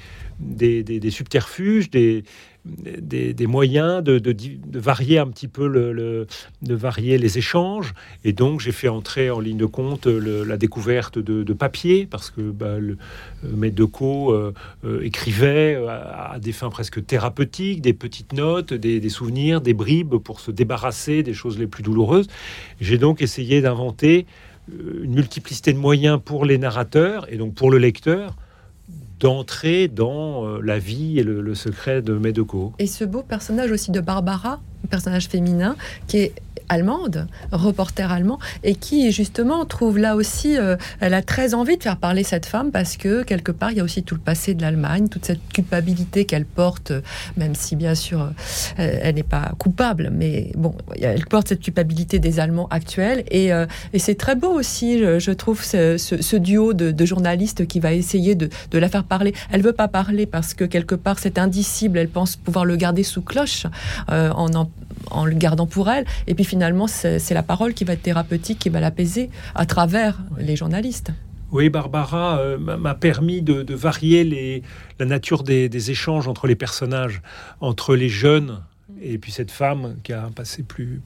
subterfuges, 1.10 1.90
des, 1.90 2.24
des, 2.68 3.46
moyens 3.46 4.02
de, 4.02 4.20
varier 4.78 5.18
un 5.18 5.28
petit 5.28 5.48
peu 5.48 5.68
de 5.68 6.74
varier 6.74 7.18
les 7.18 7.38
échanges. 7.38 7.94
Et 8.24 8.32
donc 8.32 8.60
j'ai 8.60 8.72
fait 8.72 8.88
entrer 8.88 9.30
en 9.30 9.40
ligne 9.40 9.56
de 9.56 9.66
compte 9.66 10.06
la 10.06 10.56
découverte 10.56 11.18
de, 11.18 11.52
papier 11.52 12.06
parce 12.08 12.30
que 12.30 12.40
bah, 12.40 12.78
le 12.78 12.96
euh, 13.44 13.70
de 13.70 13.84
co 13.84 14.32
euh, 14.32 14.52
euh, 14.84 15.02
écrivait 15.02 15.76
à, 15.88 16.38
des 16.40 16.52
fins 16.52 16.70
presque 16.70 17.04
thérapeutiques 17.04 17.80
des 17.82 17.92
petites 17.92 18.32
notes 18.32 18.72
des, 18.72 19.08
souvenirs 19.08 19.60
des 19.60 19.74
bribes 19.74 20.16
pour 20.16 20.40
se 20.40 20.50
débarrasser 20.50 21.22
des 21.22 21.34
choses 21.34 21.58
les 21.58 21.66
plus 21.66 21.82
douloureuses. 21.82 22.28
J'ai 22.80 22.98
donc 22.98 23.22
essayé 23.22 23.60
d'inventer 23.60 24.26
une 24.70 25.14
multiplicité 25.14 25.72
de 25.72 25.78
moyens 25.78 26.20
pour 26.22 26.44
les 26.44 26.58
narrateurs 26.58 27.26
et 27.32 27.36
donc 27.36 27.54
pour 27.54 27.70
le 27.70 27.78
lecteur 27.78 28.36
d'entrer 29.20 29.88
dans 29.88 30.46
euh, 30.46 30.60
la 30.62 30.78
vie 30.78 31.18
et 31.18 31.22
le, 31.22 31.54
secret 31.54 32.02
de 32.02 32.12
Medeko. 32.12 32.72
Et 32.78 32.86
ce 32.86 33.04
beau 33.04 33.22
personnage 33.22 33.70
aussi 33.70 33.90
de 33.90 34.00
Barbara, 34.00 34.60
personnage 34.90 35.28
féminin, 35.28 35.76
qui 36.06 36.18
est 36.18 36.32
allemande, 36.68 37.26
reporter 37.52 38.10
allemand, 38.12 38.38
et 38.62 38.74
qui 38.74 39.10
justement 39.12 39.64
trouve 39.64 39.98
là 39.98 40.16
aussi, 40.16 40.56
euh, 40.56 40.76
elle 41.00 41.14
a 41.14 41.22
très 41.22 41.54
envie 41.54 41.76
de 41.76 41.82
faire 41.82 41.96
parler 41.96 42.22
cette 42.22 42.46
femme 42.46 42.70
parce 42.70 42.96
que 42.96 43.22
quelque 43.22 43.52
part 43.52 43.72
il 43.72 43.78
y 43.78 43.80
a 43.80 43.84
aussi 43.84 44.02
tout 44.02 44.14
le 44.14 44.20
passé 44.20 44.54
de 44.54 44.62
l'Allemagne, 44.62 45.08
toute 45.08 45.24
cette 45.24 45.46
culpabilité 45.52 46.24
qu'elle 46.24 46.44
porte, 46.44 46.92
même 47.36 47.54
si 47.54 47.76
bien 47.76 47.94
sûr 47.94 48.20
euh, 48.20 48.98
elle 49.02 49.14
n'est 49.14 49.22
pas 49.22 49.52
coupable, 49.58 50.10
mais 50.12 50.52
bon, 50.56 50.74
elle 51.00 51.24
porte 51.26 51.48
cette 51.48 51.60
culpabilité 51.60 52.18
des 52.18 52.40
Allemands 52.40 52.68
actuels, 52.70 53.24
et, 53.30 53.52
euh, 53.52 53.66
c'est 53.96 54.16
très 54.16 54.36
beau 54.36 54.50
aussi, 54.50 54.98
je, 54.98 55.30
trouve, 55.32 55.62
ce, 55.64 56.36
duo 56.36 56.72
de, 56.72 57.04
journalistes 57.04 57.66
qui 57.66 57.80
va 57.80 57.92
essayer 57.92 58.34
de, 58.34 58.48
de, 58.70 58.78
la 58.78 58.88
faire 58.88 59.02
parler. 59.02 59.34
Elle 59.50 59.62
veut 59.62 59.72
pas 59.72 59.88
parler 59.88 60.24
parce 60.24 60.54
que 60.54 60.64
quelque 60.64 60.94
part 60.94 61.18
c'est 61.18 61.38
indicible, 61.38 61.98
elle 61.98 62.08
pense 62.08 62.36
pouvoir 62.36 62.64
le 62.64 62.76
garder 62.76 63.02
sous 63.02 63.22
cloche 63.22 63.66
en, 64.08 64.54
en 64.54 64.67
en 65.10 65.24
le 65.24 65.34
gardant 65.34 65.66
pour 65.66 65.88
elle. 65.90 66.04
Et 66.26 66.34
puis 66.34 66.44
finalement, 66.44 66.86
c'est 66.86 67.34
la 67.34 67.42
parole 67.42 67.74
qui 67.74 67.84
va 67.84 67.94
être 67.94 68.02
thérapeutique, 68.02 68.58
qui 68.58 68.68
va 68.68 68.80
l'apaiser 68.80 69.30
à 69.54 69.66
travers 69.66 70.18
les 70.38 70.56
journalistes. 70.56 71.12
Oui, 71.50 71.70
Barbara 71.70 72.40
euh, 72.40 72.58
m'a 72.58 72.94
permis 72.94 73.40
de, 73.40 73.74
varier 73.74 74.22
les, 74.22 74.62
la 74.98 75.06
nature 75.06 75.42
des, 75.42 75.90
échanges 75.90 76.28
entre 76.28 76.46
les 76.46 76.56
personnages, 76.56 77.22
entre 77.60 77.96
les 77.96 78.10
jeunes 78.10 78.60
et 79.00 79.18
puis 79.18 79.32
cette 79.32 79.50
femme 79.50 79.96
qui 80.02 80.12
a 80.12 80.24
un 80.24 80.30
passé 80.30 80.62
plus, 80.62 81.00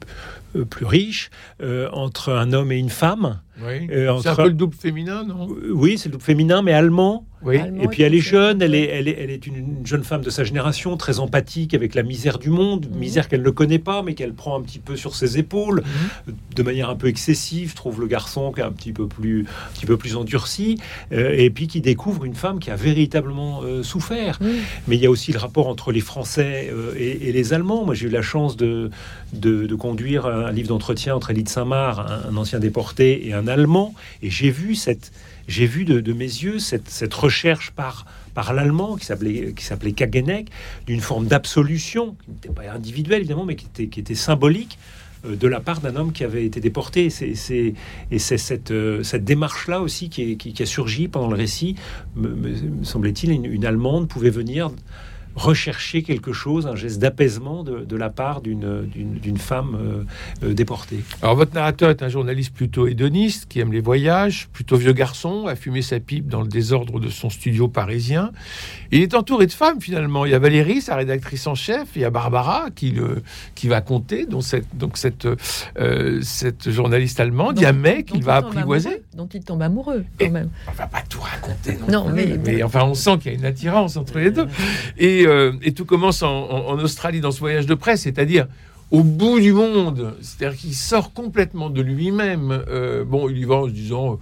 plus 0.68 0.86
riche, 0.86 1.30
euh, 1.62 1.88
entre 1.92 2.32
un 2.32 2.52
homme 2.52 2.72
et 2.72 2.78
une 2.78 2.90
femme. 2.90 3.40
Oui. 3.62 3.88
c'est 4.22 4.28
un 4.28 4.34
peu 4.34 4.48
le 4.48 4.54
double 4.54 4.74
féminin, 4.74 5.24
non? 5.24 5.48
Oui, 5.70 5.98
c'est 5.98 6.08
le 6.08 6.12
double 6.12 6.24
féminin, 6.24 6.62
mais 6.62 6.72
allemand. 6.72 7.26
Oui. 7.44 7.56
Et 7.80 7.88
puis 7.88 8.02
elle 8.02 8.14
est 8.14 8.20
jeune, 8.20 8.62
elle 8.62 8.74
est, 8.74 8.86
elle 8.86 9.08
est, 9.08 9.16
elle 9.18 9.30
est 9.30 9.46
une 9.46 9.84
jeune 9.84 10.04
femme 10.04 10.22
de 10.22 10.30
sa 10.30 10.44
génération, 10.44 10.96
très 10.96 11.18
empathique 11.18 11.74
avec 11.74 11.94
la 11.94 12.02
misère 12.02 12.38
du 12.38 12.50
monde, 12.50 12.86
mhm. 12.88 12.98
misère 12.98 13.28
qu'elle 13.28 13.42
ne 13.42 13.50
connaît 13.50 13.80
pas, 13.80 14.02
mais 14.02 14.14
qu'elle 14.14 14.32
prend 14.32 14.56
un 14.58 14.62
petit 14.62 14.78
peu 14.78 14.96
sur 14.96 15.16
ses 15.16 15.38
épaules, 15.38 15.82
mhm. 16.26 16.34
de 16.54 16.62
manière 16.62 16.88
un 16.88 16.94
peu 16.94 17.08
excessive. 17.08 17.74
Trouve 17.74 18.00
le 18.00 18.06
garçon 18.06 18.52
qui 18.52 18.60
est 18.60 18.64
un 18.64 18.72
petit 18.72 18.92
peu 18.92 19.08
plus, 19.08 19.42
un 19.42 19.74
petit 19.74 19.86
peu 19.86 19.96
plus 19.96 20.16
endurci, 20.16 20.78
euh, 21.12 21.34
et 21.36 21.50
puis 21.50 21.66
qui 21.66 21.80
découvre 21.80 22.24
une 22.24 22.34
femme 22.34 22.60
qui 22.60 22.70
a 22.70 22.76
véritablement 22.76 23.62
euh, 23.62 23.82
souffert. 23.82 24.38
Mais 24.86 24.96
il 24.96 25.02
y 25.02 25.06
a 25.06 25.10
aussi 25.10 25.32
le 25.32 25.38
rapport 25.38 25.66
entre 25.66 25.90
les 25.90 26.00
Français 26.00 26.70
euh, 26.72 26.94
et, 26.96 27.32
les 27.32 27.54
Allemands. 27.54 27.84
Moi, 27.84 27.94
j'ai 27.94 28.06
eu 28.06 28.10
la 28.10 28.22
chance 28.22 28.56
de, 28.56 28.90
de, 29.32 29.74
conduire 29.74 30.26
un 30.46 30.52
livre 30.52 30.68
d'entretien 30.68 31.14
entre 31.14 31.30
Elie 31.30 31.44
de 31.44 31.48
Saint-Marc, 31.48 31.98
un, 32.28 32.36
ancien 32.36 32.58
déporté, 32.58 33.26
et 33.26 33.32
un 33.32 33.46
Allemand, 33.46 33.94
et 34.22 34.30
j'ai 34.30 34.50
vu 34.50 34.74
cette 34.74 35.12
j'ai 35.48 35.66
vu 35.66 35.84
de, 35.84 36.12
mes 36.12 36.24
yeux 36.24 36.60
cette, 36.60 37.14
recherche 37.14 37.72
par, 37.72 38.06
par 38.32 38.52
l'allemand 38.52 38.96
qui 38.96 39.06
s'appelait 39.06 39.52
qui 39.54 39.64
s'appelait 39.64 39.90
Kagenek 39.90 40.48
d'une 40.86 41.00
forme 41.00 41.26
d'absolution 41.26 42.14
qui 42.24 42.30
n'était 42.30 42.48
pas 42.48 42.70
individuelle 42.72 43.20
évidemment 43.22 43.44
mais 43.44 43.56
qui 43.56 43.66
était, 43.66 43.88
qui 43.88 43.98
était 43.98 44.14
symbolique 44.14 44.78
euh, 45.24 45.36
de 45.36 45.46
la 45.46 45.60
part 45.60 45.80
d'un 45.80 45.96
homme 45.96 46.12
qui 46.12 46.24
avait 46.24 46.44
été 46.44 46.60
déporté. 46.60 47.10
C'est, 47.10 47.34
et 48.10 48.18
c'est 48.18 48.38
cette, 48.38 48.70
euh, 48.70 49.02
cette 49.02 49.24
démarche-là 49.24 49.80
aussi 49.80 50.08
qui, 50.08 50.36
qui, 50.36 50.62
a 50.62 50.66
surgi 50.66 51.08
pendant 51.08 51.28
le 51.28 51.36
récit. 51.36 51.76
Me, 52.16 52.82
semblait-il, 52.82 53.30
une, 53.30 53.64
Allemande 53.64 54.08
pouvait 54.08 54.30
venir 54.30 54.70
rechercher 55.34 56.02
quelque 56.02 56.32
chose, 56.32 56.66
un 56.66 56.76
geste 56.76 56.98
d'apaisement 57.00 57.62
de, 57.64 57.96
la 57.96 58.10
part 58.10 58.40
d'une, 58.40 58.86
d'une, 58.86 59.38
femme 59.38 59.76
euh, 60.42 60.46
euh, 60.46 60.54
déportée. 60.54 61.00
Alors 61.22 61.36
votre 61.36 61.54
narrateur 61.54 61.90
est 61.90 62.02
un 62.02 62.08
journaliste 62.08 62.54
plutôt 62.54 62.86
hédoniste, 62.86 63.46
qui 63.48 63.60
aime 63.60 63.72
les 63.72 63.80
voyages, 63.80 64.48
plutôt 64.52 64.76
vieux 64.76 64.92
garçon, 64.92 65.46
a 65.46 65.54
fumé 65.54 65.82
sa 65.82 66.00
pipe 66.00 66.28
dans 66.28 66.42
le 66.42 66.48
désordre 66.48 67.00
de 67.00 67.08
son 67.08 67.30
studio 67.30 67.68
parisien. 67.68 68.32
Il 68.90 69.00
est 69.00 69.14
entouré 69.14 69.46
de 69.46 69.52
femmes 69.52 69.80
finalement. 69.80 70.26
Il 70.26 70.32
y 70.32 70.34
a 70.34 70.38
Valérie, 70.38 70.80
sa 70.80 70.96
rédactrice 70.96 71.46
en 71.46 71.54
chef, 71.54 71.88
il 71.96 72.02
y 72.02 72.04
a 72.04 72.10
Barbara 72.10 72.66
qui, 72.74 72.90
le, 72.90 73.22
qui 73.54 73.68
va 73.68 73.80
compter, 73.80 74.26
donc 74.26 74.42
cette, 74.42 74.76
donc 74.76 74.98
cette, 74.98 75.26
euh, 75.78 76.20
cette 76.22 76.70
journaliste 76.70 77.20
allemande. 77.20 77.58
il 77.58 77.62
y 77.62 77.66
a 77.66 77.72
May 77.72 78.04
qu'il 78.04 78.22
va 78.22 78.36
apprivoiser. 78.36 79.02
Dont 79.14 79.28
il 79.32 79.42
tombe 79.42 79.62
amoureux 79.62 80.04
quand 80.18 80.30
même. 80.30 80.50
On 80.68 80.72
va 80.72 80.86
pas 80.86 81.02
tout 81.08 81.20
raconter 81.20 81.78
non, 81.88 82.08
mais, 82.08 82.38
mais, 82.44 82.62
enfin 82.62 82.84
on 82.84 82.94
sent 82.94 83.18
qu'il 83.18 83.32
y 83.32 83.34
a 83.34 83.38
une 83.38 83.44
attirance 83.44 83.96
entre 83.96 84.18
les 84.18 84.30
deux. 84.30 84.46
Et 84.98 85.21
euh, 85.26 85.52
et, 85.62 85.72
tout 85.72 85.84
commence 85.84 86.22
en, 86.22 86.78
Australie 86.78 87.20
dans 87.20 87.30
ce 87.30 87.40
voyage 87.40 87.66
de 87.66 87.74
presse, 87.74 88.02
c'est-à-dire 88.02 88.46
au 88.90 89.02
bout 89.02 89.40
du 89.40 89.52
monde. 89.52 90.14
C'est-à-dire 90.20 90.58
qu'il 90.58 90.74
sort 90.74 91.12
complètement 91.12 91.70
de 91.70 91.80
lui-même. 91.80 92.64
Euh, 92.68 93.04
bon, 93.04 93.28
il 93.28 93.38
y 93.38 93.44
va 93.44 93.56
en 93.56 93.66
se 93.66 93.72
disant. 93.72 94.18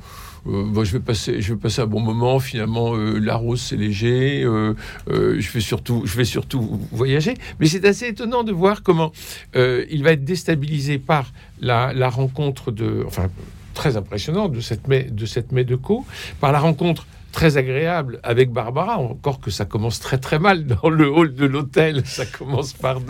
Euh, 0.47 0.85
je, 0.85 0.93
vais 0.93 1.01
passer, 1.01 1.43
je 1.43 1.53
vais 1.53 1.61
passer 1.61 1.83
un 1.83 1.87
bon 1.87 2.01
moment. 2.01 2.39
Finalement, 2.41 2.95
la 2.95 3.37
rose, 3.37 3.61
c'est 3.61 3.77
léger. 3.77 4.43
je, 4.43 5.53
vais 5.53 5.61
surtout, 5.61 6.03
je 6.07 6.17
vais 6.17 6.25
surtout 6.25 6.81
voyager. 6.93 7.35
Mais 7.59 7.67
c'est 7.67 7.85
assez 7.85 8.07
étonnant 8.07 8.43
de 8.43 8.53
voir 8.53 8.83
comment 8.83 9.13
il 9.55 10.03
va 10.03 10.13
être 10.13 10.25
déstabilisé 10.25 10.99
par 10.99 11.31
la, 11.61 12.09
rencontre 12.09 12.71
de. 12.71 13.05
Enfin, 13.07 13.29
très 13.75 13.97
impressionnante 13.97 14.53
de 14.53 14.61
cette 14.61 14.89
mai 14.89 15.05
de, 15.11 15.27
cette 15.27 15.53
mai 15.53 15.65
de 15.65 15.77
Co, 15.77 16.05
par 16.41 16.53
la 16.53 16.59
rencontre 16.59 17.07
très 17.33 17.57
agréable 17.57 18.21
avec 18.23 18.51
Barbara, 18.51 18.99
encore 18.99 19.41
que 19.41 19.51
ça 19.51 19.65
commence 19.65 20.01
très 20.01 20.19
très 20.19 20.39
mal 20.39 20.67
dans 20.67 20.89
le 20.91 21.09
hall 21.09 21.35
de 21.35 21.47
l'hôtel, 21.47 22.03
ça 22.05 22.27
commence 22.27 22.73
par, 22.73 23.01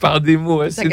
par 0.00 0.20
des 0.20 0.36
mots 0.36 0.60
assez, 0.60 0.88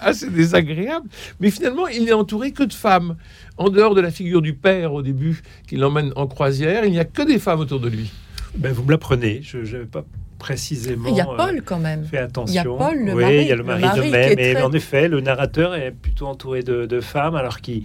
assez, 0.00 0.30
désagréables, 0.30 1.08
mais 1.40 1.50
finalement 1.50 1.88
il 1.88 2.04
n'est 2.04 2.12
entouré 2.12 2.52
que 2.52 2.62
de 2.62 2.72
femmes. 2.72 3.16
En 3.56 3.70
dehors 3.70 3.94
de 3.94 4.00
la 4.00 4.12
figure 4.12 4.40
du 4.40 4.54
père 4.54 4.92
au 4.92 5.02
début 5.02 5.42
qui 5.66 5.76
l'emmène 5.76 6.12
en 6.14 6.28
croisière, 6.28 6.84
il 6.84 6.92
n'y 6.92 7.00
a 7.00 7.04
que 7.04 7.22
des 7.22 7.40
femmes 7.40 7.60
autour 7.60 7.80
de 7.80 7.88
lui. 7.88 8.12
Ben, 8.56 8.72
vous 8.72 8.84
me 8.84 8.92
l'apprenez, 8.92 9.40
je 9.42 9.58
n'avais 9.58 9.86
pas 9.86 10.04
précisément. 10.38 11.08
Il 11.08 11.16
y 11.16 11.20
a 11.20 11.26
Paul 11.26 11.62
quand 11.64 11.78
même. 11.78 12.04
Fait 12.04 12.18
attention. 12.18 12.52
Il 12.52 12.56
y 12.56 12.58
a 12.58 12.64
Paul, 12.64 13.04
le 13.04 13.14
oui, 13.14 13.22
mari. 13.22 13.38
il 13.42 13.48
y 13.48 13.52
a 13.52 13.56
le 13.56 13.64
mari, 13.64 13.82
de 13.82 14.10
May. 14.10 14.34
Mais 14.36 14.62
en 14.62 14.72
effet, 14.72 15.08
le 15.08 15.20
narrateur 15.20 15.74
est 15.74 15.90
plutôt 15.90 16.26
entouré 16.26 16.62
de, 16.62 17.00
femmes, 17.00 17.34
alors 17.34 17.60
qu'il 17.60 17.82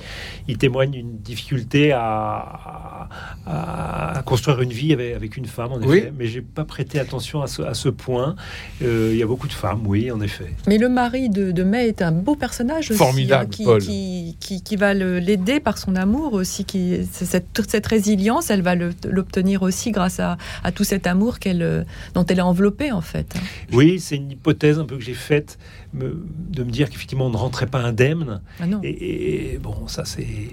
témoigne 0.60 0.92
d'une 0.92 1.18
difficulté 1.18 1.92
à, 1.92 3.10
à, 3.46 4.22
construire 4.26 4.62
une 4.62 4.72
vie 4.72 4.94
avec, 4.94 5.16
avec 5.16 5.38
une 5.38 5.46
femme, 5.46 5.72
en 5.72 5.82
effet. 5.82 5.88
Oui. 5.90 6.14
Mais 6.18 6.28
j'ai 6.28 6.42
pas 6.42 6.64
prêté 6.64 7.00
attention 7.00 7.42
à 7.42 7.48
ce, 7.48 7.62
à 7.62 7.74
ce 7.74 7.90
point. 7.90 8.36
Euh, 8.82 9.10
il 9.12 9.18
y 9.18 9.24
a 9.24 9.28
beaucoup 9.28 9.48
de 9.48 9.54
femmes, 9.54 9.82
oui, 9.86 10.12
en 10.12 10.22
effet. 10.22 10.54
Mais 10.68 10.78
le 10.78 10.90
mari 10.90 11.30
de, 11.30 11.52
de 11.52 11.64
May 11.64 11.88
est 11.88 12.02
un 12.02 12.12
beau 12.12 12.36
personnage 12.36 12.92
aussi, 12.92 12.98
Formidable, 12.98 13.50
hein, 13.60 13.64
Paul. 13.64 13.82
Qui, 13.82 14.38
qui, 14.40 14.62
qui, 14.62 14.76
va 14.76 14.94
l'aider 14.94 15.60
par 15.60 15.78
son 15.78 15.96
amour 15.96 16.34
aussi. 16.34 16.66
Qui, 16.66 17.06
cette, 17.12 17.52
toute 17.54 17.70
cette 17.70 17.88
résilience, 17.88 18.50
elle 18.50 18.62
va 18.62 18.76
l'obtenir 18.76 19.64
aussi 19.64 19.92
grâce 19.92 20.20
à, 20.20 20.38
à 20.64 20.72
tout 20.72 20.84
cet 20.84 21.08
amour 21.08 21.40
qu'elle, 21.40 21.86
dont 22.14 22.26
elle 22.26 22.42
est 22.44 22.50
enveloppée 22.50 22.92
en 22.92 23.02
fait. 23.02 23.36
Oui, 23.72 24.00
c'est 24.00 24.16
une 24.16 24.32
hypothèse 24.32 24.80
un 24.80 24.86
peu 24.86 24.98
que 24.98 25.04
j'ai 25.04 25.14
faite 25.14 25.58
de 25.94 26.64
me 26.64 26.72
dire 26.72 26.90
qu'effectivement 26.90 27.28
on 27.28 27.30
ne 27.30 27.38
rentrait 27.38 27.68
pas 27.68 27.80
indemne. 27.80 28.42
Ah 28.60 28.66
et, 28.84 29.60
bon, 29.62 29.88
ça 29.88 30.06
c'est 30.06 30.50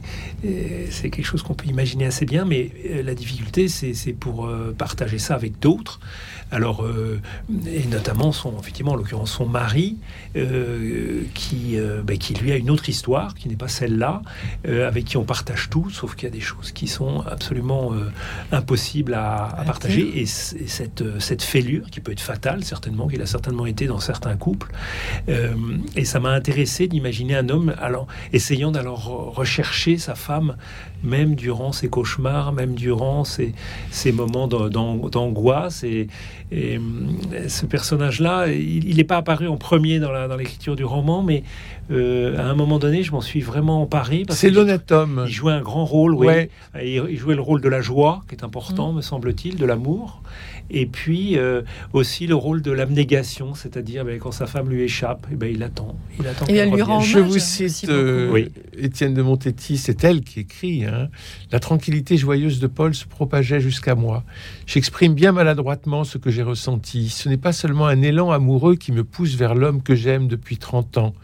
c'est 0.90 1.11
quelque 1.11 1.24
chose 1.24 1.42
qu'on 1.42 1.55
peut 1.55 1.66
imaginer 1.66 2.07
assez 2.07 2.26
bien, 2.26 2.44
mais 2.44 2.70
euh, 2.90 3.03
la 3.03 3.14
difficulté 3.14 3.68
c'est 3.68 4.12
pour 4.12 4.46
euh, 4.46 4.74
partager 4.76 5.18
ça 5.18 5.35
avec 5.35 5.59
d'autres. 5.59 6.00
Alors, 6.53 6.83
euh, 6.83 7.20
et 7.66 7.87
notamment 7.87 8.33
son, 8.33 8.59
effectivement, 8.59 8.92
en 8.92 8.96
l'occurrence 8.96 9.31
son 9.31 9.46
mari, 9.46 9.98
qui, 10.35 11.76
ben, 12.05 12.18
qui 12.18 12.35
lui 12.35 12.50
a 12.50 12.57
une 12.57 12.70
autre 12.70 12.88
histoire, 12.88 13.35
qui 13.35 13.48
n'est 13.48 13.57
pas 13.57 13.68
celle-là, 13.68 14.22
avec 14.64 15.05
qui 15.05 15.16
on 15.16 15.24
partage 15.24 15.70
tout, 15.70 15.90
sauf 15.90 16.16
qu'il 16.16 16.24
y 16.24 16.26
a 16.26 16.35
des 16.35 16.40
choses 16.40 16.72
qui 16.72 16.88
sont 16.88 17.20
absolument 17.20 17.92
impossibles 18.50 19.14
à, 19.14 19.46
à 19.46 19.64
partager. 19.64 20.20
Et, 20.20 20.26
cette, 20.26 21.05
cette 21.20 21.42
fêlure, 21.42 21.80
qui 21.90 22.01
peut 22.01 22.12
être 22.12 22.21
fatale, 22.21 22.64
certainement, 22.64 23.09
qu'il 23.09 23.23
a 23.23 23.27
certainement 23.27 23.66
été 23.66 23.87
dans 23.87 24.01
certains 24.01 24.37
couples, 24.37 24.73
euh, 25.29 25.55
et 25.97 26.05
ça 26.05 26.21
m'a 26.21 26.31
intéressé 26.31 26.88
d'imaginer 26.88 27.37
un 27.37 27.49
homme 27.49 27.75
alors, 27.81 28.07
essayant 28.33 28.71
d'alors 28.71 29.35
rechercher 29.35 29.99
sa 29.99 30.14
femme, 30.14 30.57
même 31.03 31.35
durant 31.35 31.73
ses 31.73 31.88
cauchemars, 31.88 32.53
même 32.53 32.75
durant 32.75 33.25
ses, 33.25 33.55
moments 34.12 34.49
d'angoisse. 34.49 35.83
Et, 35.85 36.09
et, 36.53 36.77
euh, 36.77 37.49
ce 37.49 37.66
personnage-là, 37.66 38.49
il 38.49 38.97
n'est 38.97 39.05
pas 39.05 39.19
apparu 39.19 39.49
en 39.49 39.57
premier 39.57 39.99
dans 39.99 40.37
l'écriture 40.37 40.77
du 40.77 40.85
roman, 40.85 41.23
mais 41.23 41.43
euh, 41.90 42.38
à 42.38 42.45
un 42.45 42.55
moment 42.55 42.79
donné, 42.79 43.03
je 43.03 43.12
m'en 43.12 43.21
suis 43.21 43.40
vraiment 43.40 43.83
emparé. 43.83 44.25
C'est 44.31 44.51
l'honnête 44.51 44.93
homme. 44.93 45.25
Il 45.27 45.33
jouait 45.33 45.53
un 45.53 45.61
grand 45.61 45.85
rôle, 45.85 46.14
oui. 46.14 46.49
Il, 46.83 47.16
jouait 47.16 47.35
le 47.35 47.40
rôle 47.40 47.61
de 47.61 47.69
la 47.69 47.81
joie, 47.81 48.23
qui 48.29 48.35
est 48.35 48.45
important, 48.45 48.93
mm. 48.93 48.97
me 48.97 49.03
semble-t-il, 49.03 49.57
de 49.57 49.66
l'amour 49.66 50.23
et 50.71 50.87
puis 50.87 51.37
euh, 51.37 51.63
aussi 51.93 52.27
le 52.27 52.35
rôle 52.35 52.63
de 52.63 52.71
l'abnégation, 52.71 53.55
c'est-à-dire 53.55 54.05
ben, 54.05 54.19
quand 54.19 54.33
sa 54.33 54.47
femme 54.47 54.69
lui 54.69 54.83
échappe, 54.83 55.27
et 55.31 55.35
eh 55.35 55.37
ben, 55.37 55.53
il 55.53 55.63
attend. 55.63 55.97
Il 56.19 56.27
attend 56.27 56.47
et 56.47 56.55
elle 56.55 56.71
lui 56.71 56.83
rend 56.83 57.01
Je 57.01 57.19
vous 57.19 57.39
cite 57.39 57.89
euh, 57.89 58.47
Étienne 58.79 59.15
de 59.15 59.23
Montetti, 59.23 59.77
c'est 59.77 60.05
elle 60.05 60.23
qui 60.23 60.41
écrit 60.41 60.85
hein. 60.85 61.09
La 61.51 61.61
tranquillité 61.61 62.17
joyeuse 62.17 62.61
de 62.61 62.67
Paul 62.67 62.95
se 62.95 63.07
propageait 63.07 63.61
jusqu'à 63.61 63.95
moi. 63.95 64.25
J'exprime 64.67 65.15
bien 65.15 65.33
maladroitement 65.33 66.05
ce 66.05 66.19
que 66.19 66.31
j'ai 66.31 66.43
ressenti. 66.43 67.09
Ce 67.09 67.29
n'est 67.29 67.37
pas 67.37 67.53
seulement 67.53 67.87
un 67.87 68.03
élan 68.03 68.31
amoureux 68.31 68.77
qui 68.77 68.93
me 68.93 69.05
pousse 69.05 69.35
vers 69.35 69.55
l'homme 69.55 69.83
que 69.83 69.95
j'aime 69.95 70.29
depuis 70.29 70.57
30 70.57 70.99
ans, 70.99 71.15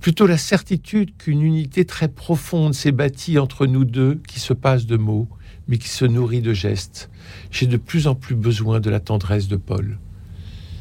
plutôt 0.00 0.26
la 0.26 0.38
certitude 0.38 1.16
qu'une 1.16 1.42
unité 1.42 1.84
très 1.84 2.08
profonde 2.08 2.74
s'est 2.74 2.92
bâtie 2.92 3.38
entre 3.38 3.66
nous 3.66 3.84
deux 3.84 4.20
qui 4.26 4.40
se 4.40 4.52
passe 4.52 4.86
de 4.86 4.96
mots 4.96 5.28
mais 5.68 5.78
qui 5.78 5.88
se 5.88 6.04
nourrit 6.04 6.42
de 6.42 6.52
gestes. 6.52 7.10
J'ai 7.50 7.66
de 7.66 7.76
plus 7.76 8.06
en 8.06 8.14
plus 8.14 8.34
besoin 8.34 8.80
de 8.80 8.90
la 8.90 9.00
tendresse 9.00 9.48
de 9.48 9.56
Paul. 9.56 9.98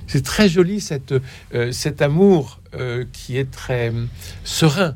C'est 0.07 0.23
très 0.23 0.47
joli 0.47 0.81
cette, 0.81 1.13
euh, 1.53 1.71
cet 1.71 2.01
amour 2.01 2.61
euh, 2.75 3.05
qui 3.11 3.37
est 3.37 3.49
très 3.49 3.89
euh, 3.89 4.05
serein, 4.43 4.95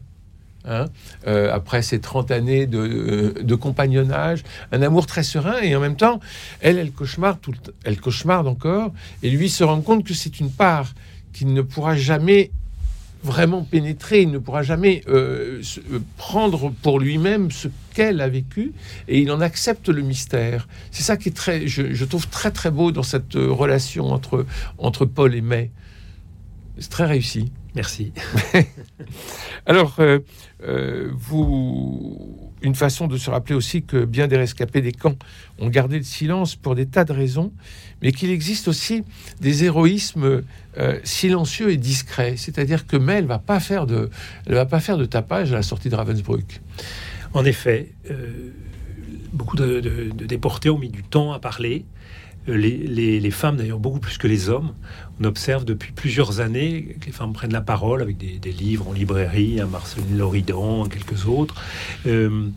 Hein, 0.66 0.88
euh, 1.26 1.54
après 1.54 1.82
ces 1.82 2.02
30 2.02 2.32
années 2.32 2.68
de, 2.68 3.34
de, 3.42 3.56
compagnonnage, 3.56 4.44
un 4.74 4.82
amour 4.82 5.06
très 5.06 5.24
serein 5.24 5.62
et 5.62 5.74
en 5.74 5.80
même 5.80 5.96
temps, 5.96 6.20
elle, 6.60 6.78
elle 6.78 6.92
cauchemarde, 6.92 7.40
tout 7.42 7.54
elle 7.86 8.00
cauchemarde 8.00 8.46
encore 8.46 8.92
et 9.24 9.30
lui 9.30 9.50
se 9.50 9.64
rend 9.64 9.80
compte 9.80 10.06
que 10.06 10.14
c'est 10.14 10.42
une 10.42 10.52
part 10.52 10.94
qu'il 11.32 11.54
ne 11.54 11.62
pourra 11.62 11.96
jamais 11.96 12.52
vraiment 13.24 13.64
pénétrer, 13.64 14.22
il 14.22 14.32
ne 14.32 14.38
pourra 14.38 14.64
jamais 14.64 15.02
euh, 15.08 15.62
euh, 15.92 16.00
prendre 16.18 16.72
pour 16.82 17.00
lui-même 17.00 17.52
ce 17.52 17.68
qu'elle 17.94 18.22
a 18.22 18.30
vécu, 18.30 18.74
et 19.08 19.20
il 19.20 19.32
en 19.32 19.42
accepte 19.42 19.90
le 19.90 20.02
mystère. 20.02 20.68
C'est 20.92 21.04
ça 21.04 21.18
qui 21.18 21.30
est 21.30 21.34
très, 21.34 21.68
je, 21.68 22.06
trouve 22.06 22.28
très 22.28 22.52
très 22.52 22.72
beau 22.72 22.92
dans 22.92 23.04
cette 23.04 23.36
euh, 23.36 23.52
relation 23.52 24.12
entre, 24.12 24.46
entre 24.78 25.06
Paul 25.06 25.36
et 25.36 25.42
May. 25.42 25.72
C'est 26.78 26.90
très 26.90 27.06
réussi. 27.06 27.52
Merci. 27.76 28.14
Alors, 29.66 30.00
vous 31.14 32.49
une 32.62 32.76
façon 32.76 33.08
de 33.08 33.18
se 33.18 33.30
rappeler 33.30 33.56
aussi 33.56 33.84
que 33.84 34.06
bien 34.06 34.28
des 34.28 34.38
rescapés 34.38 34.82
des 34.82 34.92
camps 34.92 35.18
ont 35.60 35.70
gardé 35.70 35.98
le 35.98 36.04
silence 36.04 36.56
pour 36.56 36.76
des 36.76 36.86
tas 36.86 37.06
de 37.06 37.14
raisons, 37.14 37.52
mais 38.02 38.12
qu'il 38.12 38.30
existe 38.30 38.68
aussi 38.68 39.04
des 39.40 39.64
héroïsmes 39.64 40.44
euh, 40.78 41.00
silencieux 41.04 41.72
et 41.72 41.78
discrets. 41.78 42.36
C'est-à-dire 42.38 42.88
que 42.88 42.98
Mel 42.98 43.26
va 43.26 43.40
pas 43.40 43.60
faire 43.60 43.86
de, 43.86 44.10
va 44.48 44.66
pas 44.66 44.80
faire 44.80 44.98
de 44.98 45.06
tapage 45.06 45.52
à 45.54 45.56
la 45.56 45.64
sortie 45.64 45.90
de 45.90 45.96
Ravensbrück. 45.96 46.62
En 47.34 47.46
effet, 47.46 47.92
euh, 48.10 48.52
beaucoup 49.34 49.56
de, 49.56 50.10
déportés 50.12 50.70
ont 50.70 50.80
mis 50.80 50.90
du 50.90 51.04
temps 51.04 51.34
à 51.34 51.40
parler. 51.40 51.86
Les, 52.54 53.32
femmes, 53.32 53.58
d'ailleurs, 53.58 53.80
beaucoup 53.80 54.00
plus 54.00 54.18
que 54.18 54.28
les 54.28 54.50
hommes. 54.50 54.74
On 55.20 55.26
observe 55.26 55.66
depuis 55.66 55.92
plusieurs 55.92 56.40
années 56.40 56.98
que 57.00 57.06
les 57.08 57.12
femmes 57.12 57.34
prennent 57.34 57.54
la 57.54 57.62
parole 57.62 58.02
avec 58.02 58.18
des, 58.18 58.52
livres 58.52 58.88
en 58.88 58.94
librairie, 58.94 59.60
un 59.60 59.68
Marceline 59.68 60.18
Loridan, 60.18 60.86
quelques 60.86 61.28
autres. 61.28 61.56
Euh, 62.08 62.50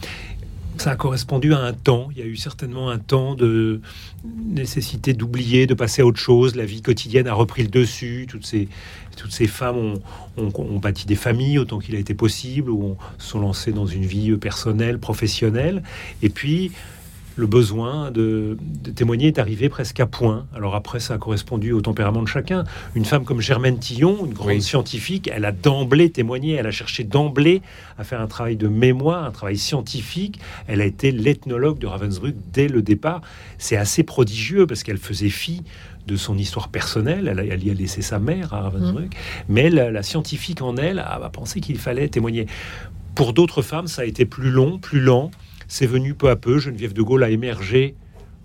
ça 0.78 0.92
a 0.92 0.96
correspondu 0.96 1.52
à 1.54 1.58
un 1.58 1.72
temps. 1.72 2.08
Il 2.12 2.18
y 2.18 2.22
a 2.22 2.24
eu 2.24 2.36
certainement 2.36 2.90
un 2.90 2.98
temps 2.98 3.34
de 3.34 3.80
nécessité 4.24 5.12
d'oublier, 5.12 5.66
de 5.66 5.74
passer 5.74 6.02
à 6.02 6.06
autre 6.06 6.18
chose. 6.18 6.56
La 6.56 6.64
vie 6.64 6.82
quotidienne 6.82 7.28
a 7.28 7.34
repris 7.34 7.62
le 7.62 7.68
dessus. 7.68 8.26
Toutes 8.28 8.46
ces, 8.46 9.46
femmes 9.46 9.76
ont, 9.76 10.00
ont, 10.36 10.78
bâti 10.78 11.06
des 11.06 11.14
familles 11.14 11.58
autant 11.58 11.78
qu'il 11.78 11.94
a 11.94 11.98
été 11.98 12.14
possible, 12.14 12.70
ou 12.70 12.84
ont, 12.84 12.96
sont 13.18 13.40
lancées 13.40 13.72
dans 13.72 13.86
une 13.86 14.04
vie 14.04 14.36
personnelle, 14.36 14.98
professionnelle. 14.98 15.82
Et 16.22 16.30
puis, 16.30 16.72
le 17.36 17.46
besoin 17.46 18.10
de, 18.10 18.56
témoigner 18.94 19.28
est 19.28 19.38
arrivé 19.38 19.68
presque 19.68 20.00
à 20.00 20.06
point. 20.06 20.46
Alors 20.54 20.74
après, 20.74 21.00
ça 21.00 21.14
a 21.14 21.18
correspondu 21.18 21.72
au 21.72 21.80
tempérament 21.80 22.22
de 22.22 22.28
chacun. 22.28 22.64
Une 22.94 23.04
femme 23.04 23.24
comme 23.24 23.40
Germaine 23.40 23.78
Tillon, 23.78 24.26
une 24.26 24.32
grande 24.32 24.60
scientifique, 24.60 25.30
elle 25.32 25.44
a 25.44 25.52
d'emblée 25.52 26.10
témoigné, 26.10 26.54
elle 26.54 26.66
a 26.66 26.70
cherché 26.70 27.04
d'emblée 27.04 27.62
à 27.98 28.04
faire 28.04 28.20
un 28.20 28.26
travail 28.26 28.56
de 28.56 28.68
mémoire, 28.68 29.24
un 29.24 29.30
travail 29.30 29.56
scientifique. 29.56 30.40
Elle 30.66 30.80
a 30.80 30.84
été 30.84 31.10
l'ethnologue 31.10 31.78
de 31.78 31.86
Ravensbrück 31.86 32.34
dès 32.52 32.68
le 32.68 32.82
départ. 32.82 33.22
C'est 33.58 33.76
assez 33.76 34.02
prodigieux 34.02 34.66
parce 34.66 34.82
qu'elle 34.82 34.98
faisait 34.98 35.28
fi 35.28 35.62
de 36.06 36.16
son 36.16 36.36
histoire 36.36 36.68
personnelle. 36.68 37.28
Elle, 37.28 37.64
y 37.64 37.70
a 37.70 37.74
laissé 37.74 38.02
sa 38.02 38.18
mère 38.18 38.52
à 38.52 38.62
Ravensbrück. 38.62 39.14
Mmh. 39.14 39.18
Mais 39.48 39.70
la 39.70 40.02
scientifique 40.02 40.60
en 40.62 40.76
elle 40.76 40.98
a 40.98 41.30
pensé 41.32 41.60
qu'il 41.60 41.78
fallait 41.78 42.08
témoigner. 42.08 42.46
Pour 43.14 43.34
d'autres 43.34 43.62
femmes, 43.62 43.88
ça 43.88 44.02
a 44.02 44.04
été 44.04 44.24
plus 44.24 44.50
long, 44.50 44.78
plus 44.78 45.00
lent. 45.00 45.30
C'est 45.72 45.86
venu 45.86 46.12
peu 46.12 46.28
à 46.28 46.36
peu. 46.36 46.58
Geneviève 46.58 46.92
de 46.92 47.00
Gaulle 47.00 47.24
a 47.24 47.30
émergé 47.30 47.94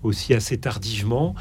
aussi 0.02 0.32
assez 0.32 0.56
tardivement. 0.56 1.34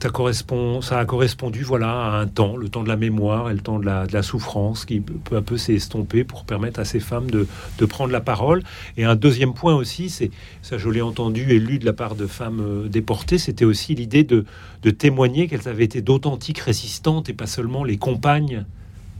Ça, 0.00 0.08
correspond, 0.10 0.80
ça 0.82 1.00
a 1.00 1.04
correspondu 1.04 1.64
voilà, 1.64 1.90
à 1.90 2.20
un 2.20 2.28
temps, 2.28 2.56
le 2.56 2.68
temps 2.68 2.84
de 2.84 2.88
la 2.88 2.94
mémoire 2.96 3.50
et 3.50 3.52
le 3.52 3.58
temps 3.58 3.80
de 3.80 3.86
la, 3.86 4.22
souffrance 4.22 4.84
qui 4.84 5.00
peu 5.00 5.34
à 5.34 5.42
peu 5.42 5.56
s'est 5.56 5.74
estompé 5.74 6.22
pour 6.22 6.44
permettre 6.44 6.78
à 6.78 6.84
ces 6.84 7.00
femmes 7.00 7.28
de, 7.28 7.48
prendre 7.86 8.12
la 8.12 8.20
parole. 8.20 8.62
Et 8.96 9.04
un 9.04 9.16
deuxième 9.16 9.52
point 9.52 9.74
aussi, 9.74 10.10
c'est 10.10 10.30
ça 10.62 10.78
je 10.78 10.88
l'ai 10.88 11.02
entendu 11.02 11.50
et 11.50 11.58
lu 11.58 11.80
de 11.80 11.86
la 11.86 11.92
part 11.92 12.14
de 12.14 12.28
femmes 12.28 12.60
euh, 12.60 12.88
déportées, 12.88 13.38
c'était 13.38 13.64
aussi 13.64 13.96
l'idée 13.96 14.22
de, 14.22 14.44
de 14.84 14.90
témoigner 14.90 15.48
qu'elles 15.48 15.66
avaient 15.66 15.82
été 15.82 16.02
d'authentiques 16.02 16.60
résistantes 16.60 17.28
et 17.28 17.32
pas 17.32 17.48
seulement 17.48 17.82
les 17.82 17.96
compagnes 17.96 18.64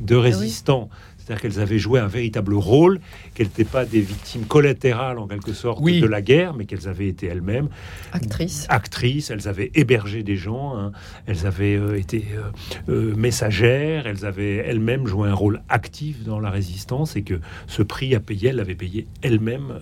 de 0.01 0.14
ah 0.14 0.21
résistants. 0.21 0.88
C'est-à-dire 1.27 1.43
qu'elles 1.43 1.61
avaient 1.61 1.81
joué 1.81 1.99
un 1.99 2.07
véritable 2.07 2.55
rôle, 2.55 3.01
qu'elles 3.35 3.49
n'étaient 3.49 3.65
pas 3.65 3.85
des 3.85 4.01
victimes 4.01 4.45
collatérales 4.45 5.19
en 5.19 5.27
quelque 5.27 5.53
sorte 5.53 5.83
de 5.83 6.07
la 6.07 6.23
guerre, 6.23 6.55
mais 6.55 6.67
qu'elles 6.67 6.87
avaient 6.87 7.09
été 7.09 7.27
elles-mêmes 7.27 7.69
actrices. 8.12 8.67
Actrices, 8.69 9.31
elles 9.31 9.49
avaient 9.49 9.73
hébergé 9.75 10.23
des 10.23 10.37
gens, 10.37 10.79
hein. 10.79 10.93
elles 11.27 11.45
avaient 11.45 11.75
euh, 11.75 11.99
été 11.99 12.27
euh, 12.37 12.93
euh, 12.93 13.17
messagères, 13.17 14.07
elles 14.07 14.25
avaient 14.25 14.59
elles-mêmes 14.59 15.09
joué 15.09 15.29
un 15.29 15.35
rôle 15.35 15.62
actif 15.69 16.23
dans 16.23 16.39
la 16.39 16.51
résistance 16.51 17.17
et 17.17 17.23
que 17.23 17.41
ce 17.67 17.83
prix 17.83 18.15
à 18.15 18.21
payer, 18.21 18.51
elle 18.51 18.57
l'avait 18.57 18.77
payé 18.77 19.09
elle-même 19.23 19.81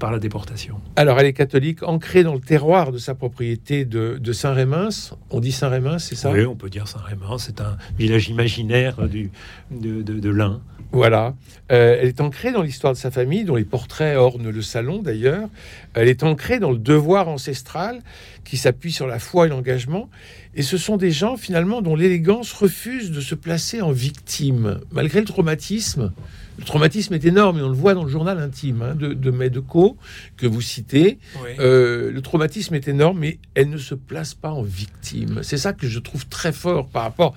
par 0.00 0.10
la 0.10 0.18
déportation. 0.18 0.80
Alors 0.96 1.20
elle 1.20 1.26
est 1.26 1.32
catholique, 1.32 1.84
ancrée 1.84 2.24
dans 2.24 2.34
le 2.34 2.40
terroir 2.40 2.90
de 2.90 2.98
sa 2.98 3.14
propriété 3.14 3.84
de, 3.84 4.32
Saint-Rémy. 4.32 5.10
On 5.30 5.38
dit 5.38 5.52
Saint-Rémy, 5.52 6.00
c'est 6.00 6.16
ça? 6.16 6.32
Oui, 6.32 6.44
on 6.46 6.56
peut 6.56 6.70
dire 6.70 6.88
Saint-Rémy. 6.88 7.38
C'est 7.38 7.60
un 7.60 7.76
village 7.96 8.28
imaginaire 8.28 9.06
du, 9.06 9.30
de, 9.70 10.02
de, 10.02 10.18
de 10.18 10.30
l'Ain. 10.30 10.60
Voilà. 10.92 11.34
Euh, 11.70 11.98
elle 12.00 12.08
est 12.08 12.20
ancrée 12.20 12.52
dans 12.52 12.62
l'histoire 12.62 12.92
de 12.92 12.98
sa 12.98 13.10
famille, 13.10 13.44
dont 13.44 13.54
les 13.54 13.64
portraits 13.64 14.16
ornent 14.16 14.50
le 14.50 14.62
salon 14.62 15.02
d'ailleurs. 15.02 15.48
Elle 15.94 16.08
est 16.08 16.22
ancrée 16.22 16.58
dans 16.58 16.72
le 16.72 16.78
devoir 16.78 17.28
ancestral 17.28 18.02
qui 18.44 18.56
s'appuie 18.56 18.92
sur 18.92 19.06
la 19.06 19.18
foi 19.18 19.46
et 19.46 19.48
l'engagement. 19.48 20.10
Et 20.54 20.62
ce 20.62 20.76
sont 20.76 20.96
des 20.96 21.12
gens 21.12 21.36
finalement 21.36 21.80
dont 21.80 21.94
l'élégance 21.94 22.52
refuse 22.52 23.12
de 23.12 23.20
se 23.20 23.36
placer 23.36 23.80
en 23.82 23.92
victime, 23.92 24.80
malgré 24.90 25.20
le 25.20 25.26
traumatisme. 25.26 26.12
Le 26.58 26.64
traumatisme 26.64 27.14
est 27.14 27.24
énorme 27.24 27.58
et 27.58 27.62
on 27.62 27.68
le 27.68 27.74
voit 27.74 27.94
dans 27.94 28.04
le 28.04 28.10
journal 28.10 28.38
intime 28.38 28.82
hein, 28.82 28.94
de, 28.94 29.14
de 29.14 29.30
Medeco 29.30 29.96
que 30.36 30.46
vous 30.46 30.60
citez. 30.60 31.18
Euh, 31.58 32.10
le 32.10 32.20
traumatisme 32.20 32.74
est 32.74 32.88
énorme, 32.88 33.20
mais 33.20 33.38
elle 33.54 33.70
ne 33.70 33.78
se 33.78 33.94
place 33.94 34.34
pas 34.34 34.50
en 34.50 34.62
victime. 34.62 35.40
C'est 35.42 35.56
ça 35.56 35.72
que 35.72 35.86
je 35.86 35.98
trouve 36.00 36.26
très 36.26 36.52
fort 36.52 36.88
par 36.88 37.04
rapport 37.04 37.34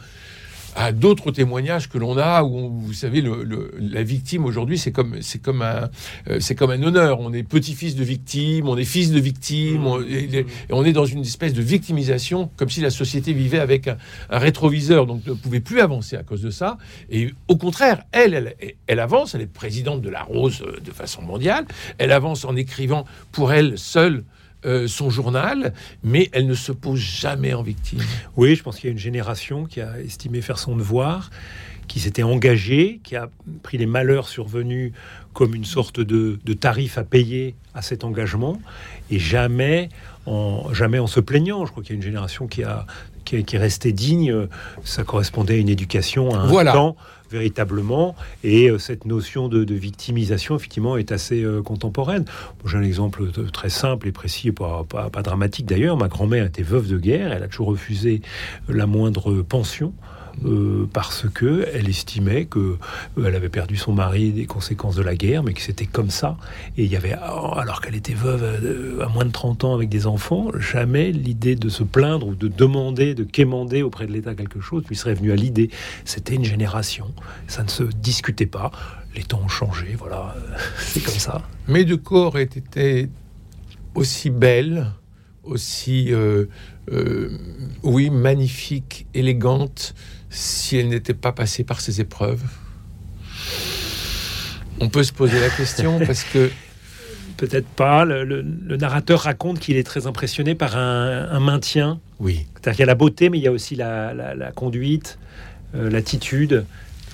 à 0.76 0.92
d'autres 0.92 1.32
témoignages 1.32 1.90
que 1.90 1.98
l'on 1.98 2.18
a 2.18 2.44
où 2.44 2.70
vous 2.70 2.94
savez 2.94 3.22
le, 3.22 3.72
la 3.80 4.04
victime 4.04 4.46
aujourd'hui 4.46 4.78
c'est 4.78 4.92
comme 4.92 5.22
c'est 5.22 5.42
comme 5.42 5.62
un 5.62 5.90
euh, 6.30 6.40
c'est 6.40 6.56
comme 6.56 6.72
un 6.72 6.82
honneur. 6.84 7.20
On 7.20 7.34
est 7.34 7.44
petit-fils 7.44 7.96
de 7.96 8.04
victime 8.04 8.68
on 8.68 8.78
est 8.78 8.86
fils 8.86 9.12
de 9.12 9.20
victime 9.20 9.86
on, 9.86 10.02
et, 10.02 10.46
on 10.70 10.84
est 10.86 10.94
dans 10.94 11.06
une 11.06 11.22
espèce 11.22 11.54
de 11.54 11.62
victimisation 11.62 12.50
comme 12.58 12.70
si 12.70 12.82
la 12.82 12.90
société 12.90 13.34
vivait 13.34 13.60
avec 13.60 13.88
un, 13.88 13.98
rétroviseur. 14.30 15.06
Donc 15.06 15.26
ne 15.26 15.34
pouvait 15.34 15.60
plus 15.60 15.80
avancer 15.80 16.16
à 16.16 16.24
cause 16.24 16.42
de 16.42 16.50
ça. 16.50 16.78
Et 17.10 17.32
au 17.48 17.58
contraire 17.58 18.04
elle 18.12 18.34
elle, 18.34 18.76
elle 18.88 19.00
avance. 19.00 19.36
Elle 19.36 19.42
est 19.42 19.48
présidente 19.48 20.02
de 20.02 20.10
la 20.10 20.24
Rose 20.24 20.64
euh, 20.66 20.80
de 20.80 20.92
façon 20.92 21.22
mondiale. 21.22 21.66
Elle 21.98 22.12
avance 22.12 22.46
en 22.46 22.56
écrivant 22.56 23.06
pour 23.32 23.54
elle 23.54 23.78
seule 23.78 24.24
euh, 24.66 24.88
son 24.88 25.10
journal, 25.10 25.74
mais 26.04 26.30
elle 26.32 26.48
ne 26.48 26.54
se 26.54 26.72
pose 26.72 27.00
jamais 27.00 27.54
en 27.54 27.64
victime. 27.64 28.02
Oui, 28.38 28.56
je 28.56 28.64
pense 28.64 28.78
qu'il 28.78 28.86
y 28.86 28.90
a 28.90 28.94
une 28.94 29.00
génération 29.00 29.66
qui 29.66 29.82
a 29.82 30.00
estimé 30.00 30.42
faire 30.42 30.58
son 30.58 30.76
devoir, 30.76 31.30
qui 31.88 32.00
s'était 32.00 32.24
engagée, 32.24 33.00
qui 33.04 33.16
a 33.16 33.30
pris 33.62 33.78
les 33.78 33.86
malheurs 33.86 34.28
survenus 34.28 34.94
comme 35.34 35.56
une 35.56 35.66
sorte 35.66 36.00
de, 36.00 36.38
tarif 36.54 36.98
à 36.98 37.04
payer 37.04 37.56
à 37.74 37.82
cet 37.82 38.04
engagement, 38.04 38.62
et 39.12 39.20
jamais 39.20 39.90
jamais 40.72 41.00
en 41.00 41.08
se 41.08 41.20
plaignant. 41.20 41.66
Je 41.66 41.72
crois 41.72 41.84
qu'il 41.84 41.92
y 41.92 41.96
a 41.96 41.98
une 41.98 42.04
génération 42.04 42.48
qui 42.48 42.64
a 42.64 42.86
qui, 43.24 43.36
est 43.36 43.58
restée 43.58 43.92
digne. 43.92 44.48
Ça 44.84 45.04
correspondait 45.04 45.56
à 45.56 45.58
une 45.58 45.70
éducation, 45.70 46.34
à 46.34 46.40
un 46.40 46.48
voilà. 46.48 46.72
temps 46.72 46.96
véritablement. 47.34 48.16
Et 48.44 48.70
euh, 48.70 48.78
cette 48.78 49.06
notion 49.06 49.50
de, 49.50 49.74
victimisation, 49.74 50.56
effectivement, 50.56 50.96
est 50.98 51.12
assez 51.12 51.44
euh, 51.44 51.62
contemporaine. 51.62 52.26
J'ai 52.66 52.78
un 52.78 52.84
exemple 52.84 53.26
très 53.52 53.70
simple 53.70 54.08
et 54.08 54.12
précis, 54.12 54.52
pas, 54.52 54.86
pas, 54.88 55.10
pas 55.10 55.24
dramatique 55.24 55.66
d'ailleurs. 55.66 55.98
Ma 55.98 56.08
grand-mère 56.08 56.46
était 56.46 56.64
veuve 56.64 56.88
de 56.88 56.98
guerre, 56.98 57.34
elle 57.34 57.44
a 57.44 57.48
toujours 57.48 57.68
refusé 57.68 58.22
la 58.70 58.86
moindre 58.86 59.42
pension. 59.42 59.94
Euh, 60.46 60.90
parce 60.92 61.26
que 61.34 61.68
elle 61.74 61.88
estimait 61.88 62.46
que 62.46 62.60
euh, 62.60 62.78
elle 63.26 63.36
avait 63.36 63.50
perdu 63.50 63.78
son 63.78 63.94
mari 63.94 64.32
des 64.32 64.46
conséquences 64.46 64.96
de 64.96 65.02
la 65.02 65.16
guerre, 65.16 65.44
mais 65.44 65.54
que 65.54 65.62
c'était 65.62 65.86
comme 65.86 66.10
ça. 66.10 66.38
Et 66.76 66.84
il 66.84 66.92
y 66.92 66.96
avait, 66.96 67.14
alors 67.14 67.82
qu'elle 67.82 67.96
était 67.96 68.14
veuve 68.14 68.44
euh, 68.44 69.06
à, 69.06 69.10
moins 69.10 69.26
de 69.26 69.32
30 69.32 69.64
ans 69.64 69.74
avec 69.74 69.90
des 69.90 70.08
enfants, 70.08 70.48
jamais 70.60 71.12
l'idée 71.12 71.56
de 71.56 71.70
se 71.70 71.84
plaindre 71.84 72.28
ou 72.28 72.36
de 72.36 72.48
demander, 72.48 73.14
de 73.14 73.24
quémander 73.24 73.84
auprès 73.84 74.08
de 74.08 74.12
l'État 74.12 74.36
quelque 74.36 74.60
chose 74.60 74.84
lui 74.90 74.96
serait 74.96 75.14
venue 75.14 75.32
à 75.32 75.36
l'idée. 75.36 75.70
C'était 76.04 76.36
une 76.36 76.46
génération, 76.46 77.14
ça 77.48 77.64
ne 77.64 77.70
se 77.70 77.84
discutait 77.84 78.46
pas. 78.46 78.72
Les 79.16 79.24
temps 79.24 79.42
ont 79.44 79.48
changé, 79.48 79.96
voilà, 79.98 80.36
c'est 80.80 81.02
comme 81.02 81.14
ça. 81.14 81.44
Mais 81.68 81.86
de 81.86 81.96
corps 81.96 82.40
était 82.40 83.10
aussi 83.94 84.32
belle, 84.32 84.88
aussi, 85.44 86.12
oui, 87.84 88.10
magnifique, 88.10 89.06
élégante, 89.14 89.94
si 90.34 90.78
elle 90.78 90.90
n'était 90.90 91.14
pas 91.14 91.32
passée 91.32 91.64
par 91.64 91.80
ces 91.80 92.02
épreuves 92.02 92.42
On 94.80 94.90
peut 94.90 95.04
se 95.04 95.14
poser 95.14 95.40
la 95.40 95.50
question 95.50 96.00
parce 96.06 96.24
que... 96.24 96.52
Peut-être 97.36 97.68
pas. 97.68 98.06
Le, 98.06 98.44
narrateur 98.78 99.22
raconte 99.22 99.60
qu'il 99.60 99.76
est 99.76 99.84
très 99.84 100.06
impressionné 100.06 100.54
par 100.54 100.78
un, 100.78 101.40
maintien. 101.40 102.00
Oui. 102.20 102.46
C'est-à-dire 102.54 102.72
qu'il 102.72 102.80
y 102.82 102.84
a 102.84 102.88
la 102.88 102.96
beauté, 102.96 103.30
mais 103.30 103.40
il 103.40 103.44
y 103.44 103.48
a 103.48 103.52
aussi 103.52 103.76
la, 103.76 104.52
conduite, 104.56 105.18
euh, 105.76 105.90
l'attitude, 105.90 106.64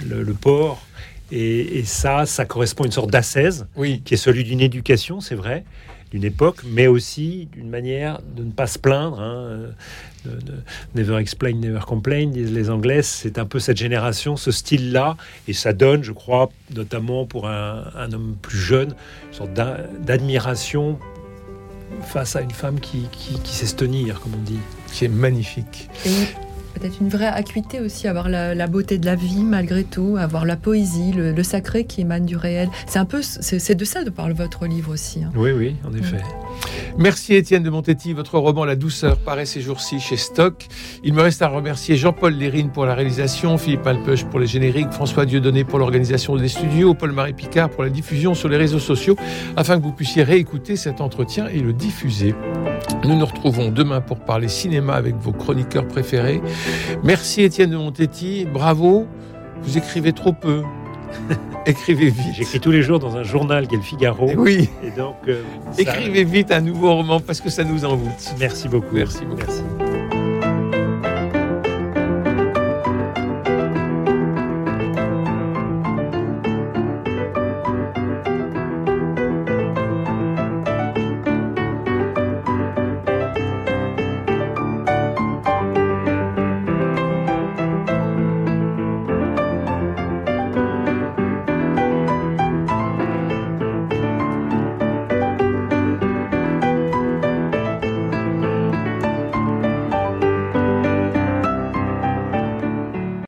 le, 0.05 0.33
port. 0.33 0.85
Et, 1.31 1.83
ça, 1.85 2.25
ça 2.25 2.45
correspond 2.45 2.83
à 2.83 2.87
une 2.87 2.91
sorte 2.91 3.09
d'ascèse, 3.09 3.67
oui. 3.75 4.01
qui 4.03 4.15
est 4.15 4.17
celui 4.17 4.43
d'une 4.43 4.59
éducation, 4.59 5.21
c'est 5.21 5.35
vrai, 5.35 5.63
d'une 6.11 6.23
époque, 6.23 6.61
mais 6.65 6.87
aussi 6.87 7.47
d'une 7.51 7.69
manière 7.69 8.19
de 8.35 8.43
ne 8.43 8.51
pas 8.51 8.67
se 8.67 8.79
plaindre. 8.79 9.19
Hein, 9.19 9.71
never 10.95 11.17
explain, 11.17 11.53
never 11.53 11.79
complain, 11.85 12.27
disent 12.27 12.51
les 12.51 12.69
Anglais. 12.69 13.01
C'est 13.01 13.37
un 13.37 13.45
peu 13.45 13.59
cette 13.59 13.77
génération, 13.77 14.35
ce 14.35 14.51
style-là, 14.51 15.17
et 15.47 15.53
ça 15.53 15.73
donne, 15.73 16.03
je 16.03 16.11
crois, 16.11 16.51
notamment 16.75 17.25
pour 17.25 17.47
un, 17.47 18.11
homme 18.11 18.35
plus 18.41 18.57
jeune, 18.57 18.93
une 19.27 19.33
sorte 19.33 19.53
d'admiration 19.53 20.99
face 22.03 22.35
à 22.35 22.41
une 22.41 22.51
femme 22.51 22.79
qui, 22.79 23.07
qui, 23.11 23.39
qui, 23.39 23.53
sait 23.53 23.65
se 23.65 23.75
tenir, 23.75 24.19
comme 24.19 24.33
on 24.33 24.43
dit. 24.43 24.59
Qui 24.91 25.05
est 25.05 25.09
magnifique 25.09 25.89
peut-être 26.73 26.99
une 27.01 27.09
vraie 27.09 27.27
acuité 27.27 27.79
aussi, 27.79 28.07
avoir 28.07 28.29
la, 28.29 28.67
beauté 28.67 28.97
de 28.97 29.05
la 29.05 29.15
vie 29.15 29.43
malgré 29.43 29.83
tout, 29.83 30.17
avoir 30.19 30.45
la 30.45 30.55
poésie, 30.55 31.11
le, 31.13 31.43
sacré 31.43 31.85
qui 31.85 32.01
émane 32.01 32.25
du 32.25 32.35
réel. 32.35 32.69
C'est 32.87 32.99
un 32.99 33.05
peu, 33.05 33.21
c'est 33.21 33.75
de 33.75 33.85
ça 33.85 34.03
de 34.03 34.09
parle 34.09 34.33
votre 34.33 34.65
livre 34.65 34.91
aussi. 34.91 35.23
Hein. 35.23 35.31
Oui, 35.35 35.51
oui, 35.51 35.75
en 35.87 35.93
effet. 35.93 36.21
Merci 36.97 37.35
Étienne 37.35 37.63
de 37.63 37.69
Montetti. 37.69 38.13
Votre 38.13 38.37
roman 38.37 38.65
La 38.65 38.75
douceur 38.75 39.17
paraît 39.17 39.45
ces 39.45 39.61
jours-ci 39.61 39.99
chez 39.99 40.17
Stock. 40.17 40.67
Il 41.03 41.13
me 41.13 41.21
reste 41.21 41.41
à 41.41 41.47
remercier 41.47 41.95
Jean-Paul 41.95 42.33
Lérine 42.33 42.69
pour 42.71 42.85
la 42.85 42.93
réalisation, 42.93 43.57
Philippe 43.57 43.87
Alpeuch 43.87 44.25
pour 44.25 44.39
les 44.39 44.47
génériques, 44.47 44.91
François 44.91 45.25
Dieudonné 45.25 45.63
pour 45.63 45.79
l'organisation 45.79 46.35
des 46.35 46.49
studios, 46.49 46.93
Paul-Marie 46.93 47.33
Picard 47.33 47.69
pour 47.69 47.83
la 47.83 47.89
diffusion 47.89 48.33
sur 48.33 48.49
les 48.49 48.57
réseaux 48.57 48.79
sociaux, 48.79 49.15
afin 49.55 49.77
que 49.77 49.83
vous 49.83 49.93
puissiez 49.93 50.23
réécouter 50.23 50.75
cet 50.75 51.01
entretien 51.01 51.47
et 51.47 51.59
le 51.59 51.73
diffuser. 51.73 52.35
Nous 53.03 53.15
nous 53.15 53.25
retrouvons 53.25 53.69
demain 53.71 54.01
pour 54.01 54.19
parler 54.19 54.47
cinéma 54.47 54.93
avec 54.93 55.15
vos 55.15 55.31
chroniqueurs 55.31 55.87
préférés. 55.87 56.41
Merci 57.03 57.43
Étienne 57.43 57.71
de 57.71 57.77
Montetti, 57.77 58.45
bravo. 58.45 59.07
Vous 59.63 59.77
écrivez 59.77 60.13
trop 60.13 60.33
peu. 60.33 60.63
Écrivez 61.65 62.09
vite. 62.09 62.35
J'écris 62.35 62.59
tous 62.59 62.71
les 62.71 62.81
jours 62.81 62.99
dans 62.99 63.17
un 63.17 63.23
journal 63.23 63.67
qui 63.67 63.75
est 63.75 63.77
le 63.77 63.83
Figaro. 63.83 64.31
Oui. 64.37 64.69
Et 64.83 64.91
donc, 64.91 65.15
euh, 65.27 65.41
écrivez 65.77 66.23
vite 66.23 66.51
un 66.51 66.61
nouveau 66.61 66.95
roman 66.95 67.19
parce 67.19 67.41
que 67.41 67.49
ça 67.49 67.63
nous 67.63 67.85
envoûte. 67.85 68.33
Merci 68.39 68.67
beaucoup. 68.67 68.95
Merci 68.95 69.25
beaucoup. 69.25 69.41
Merci. 69.45 69.88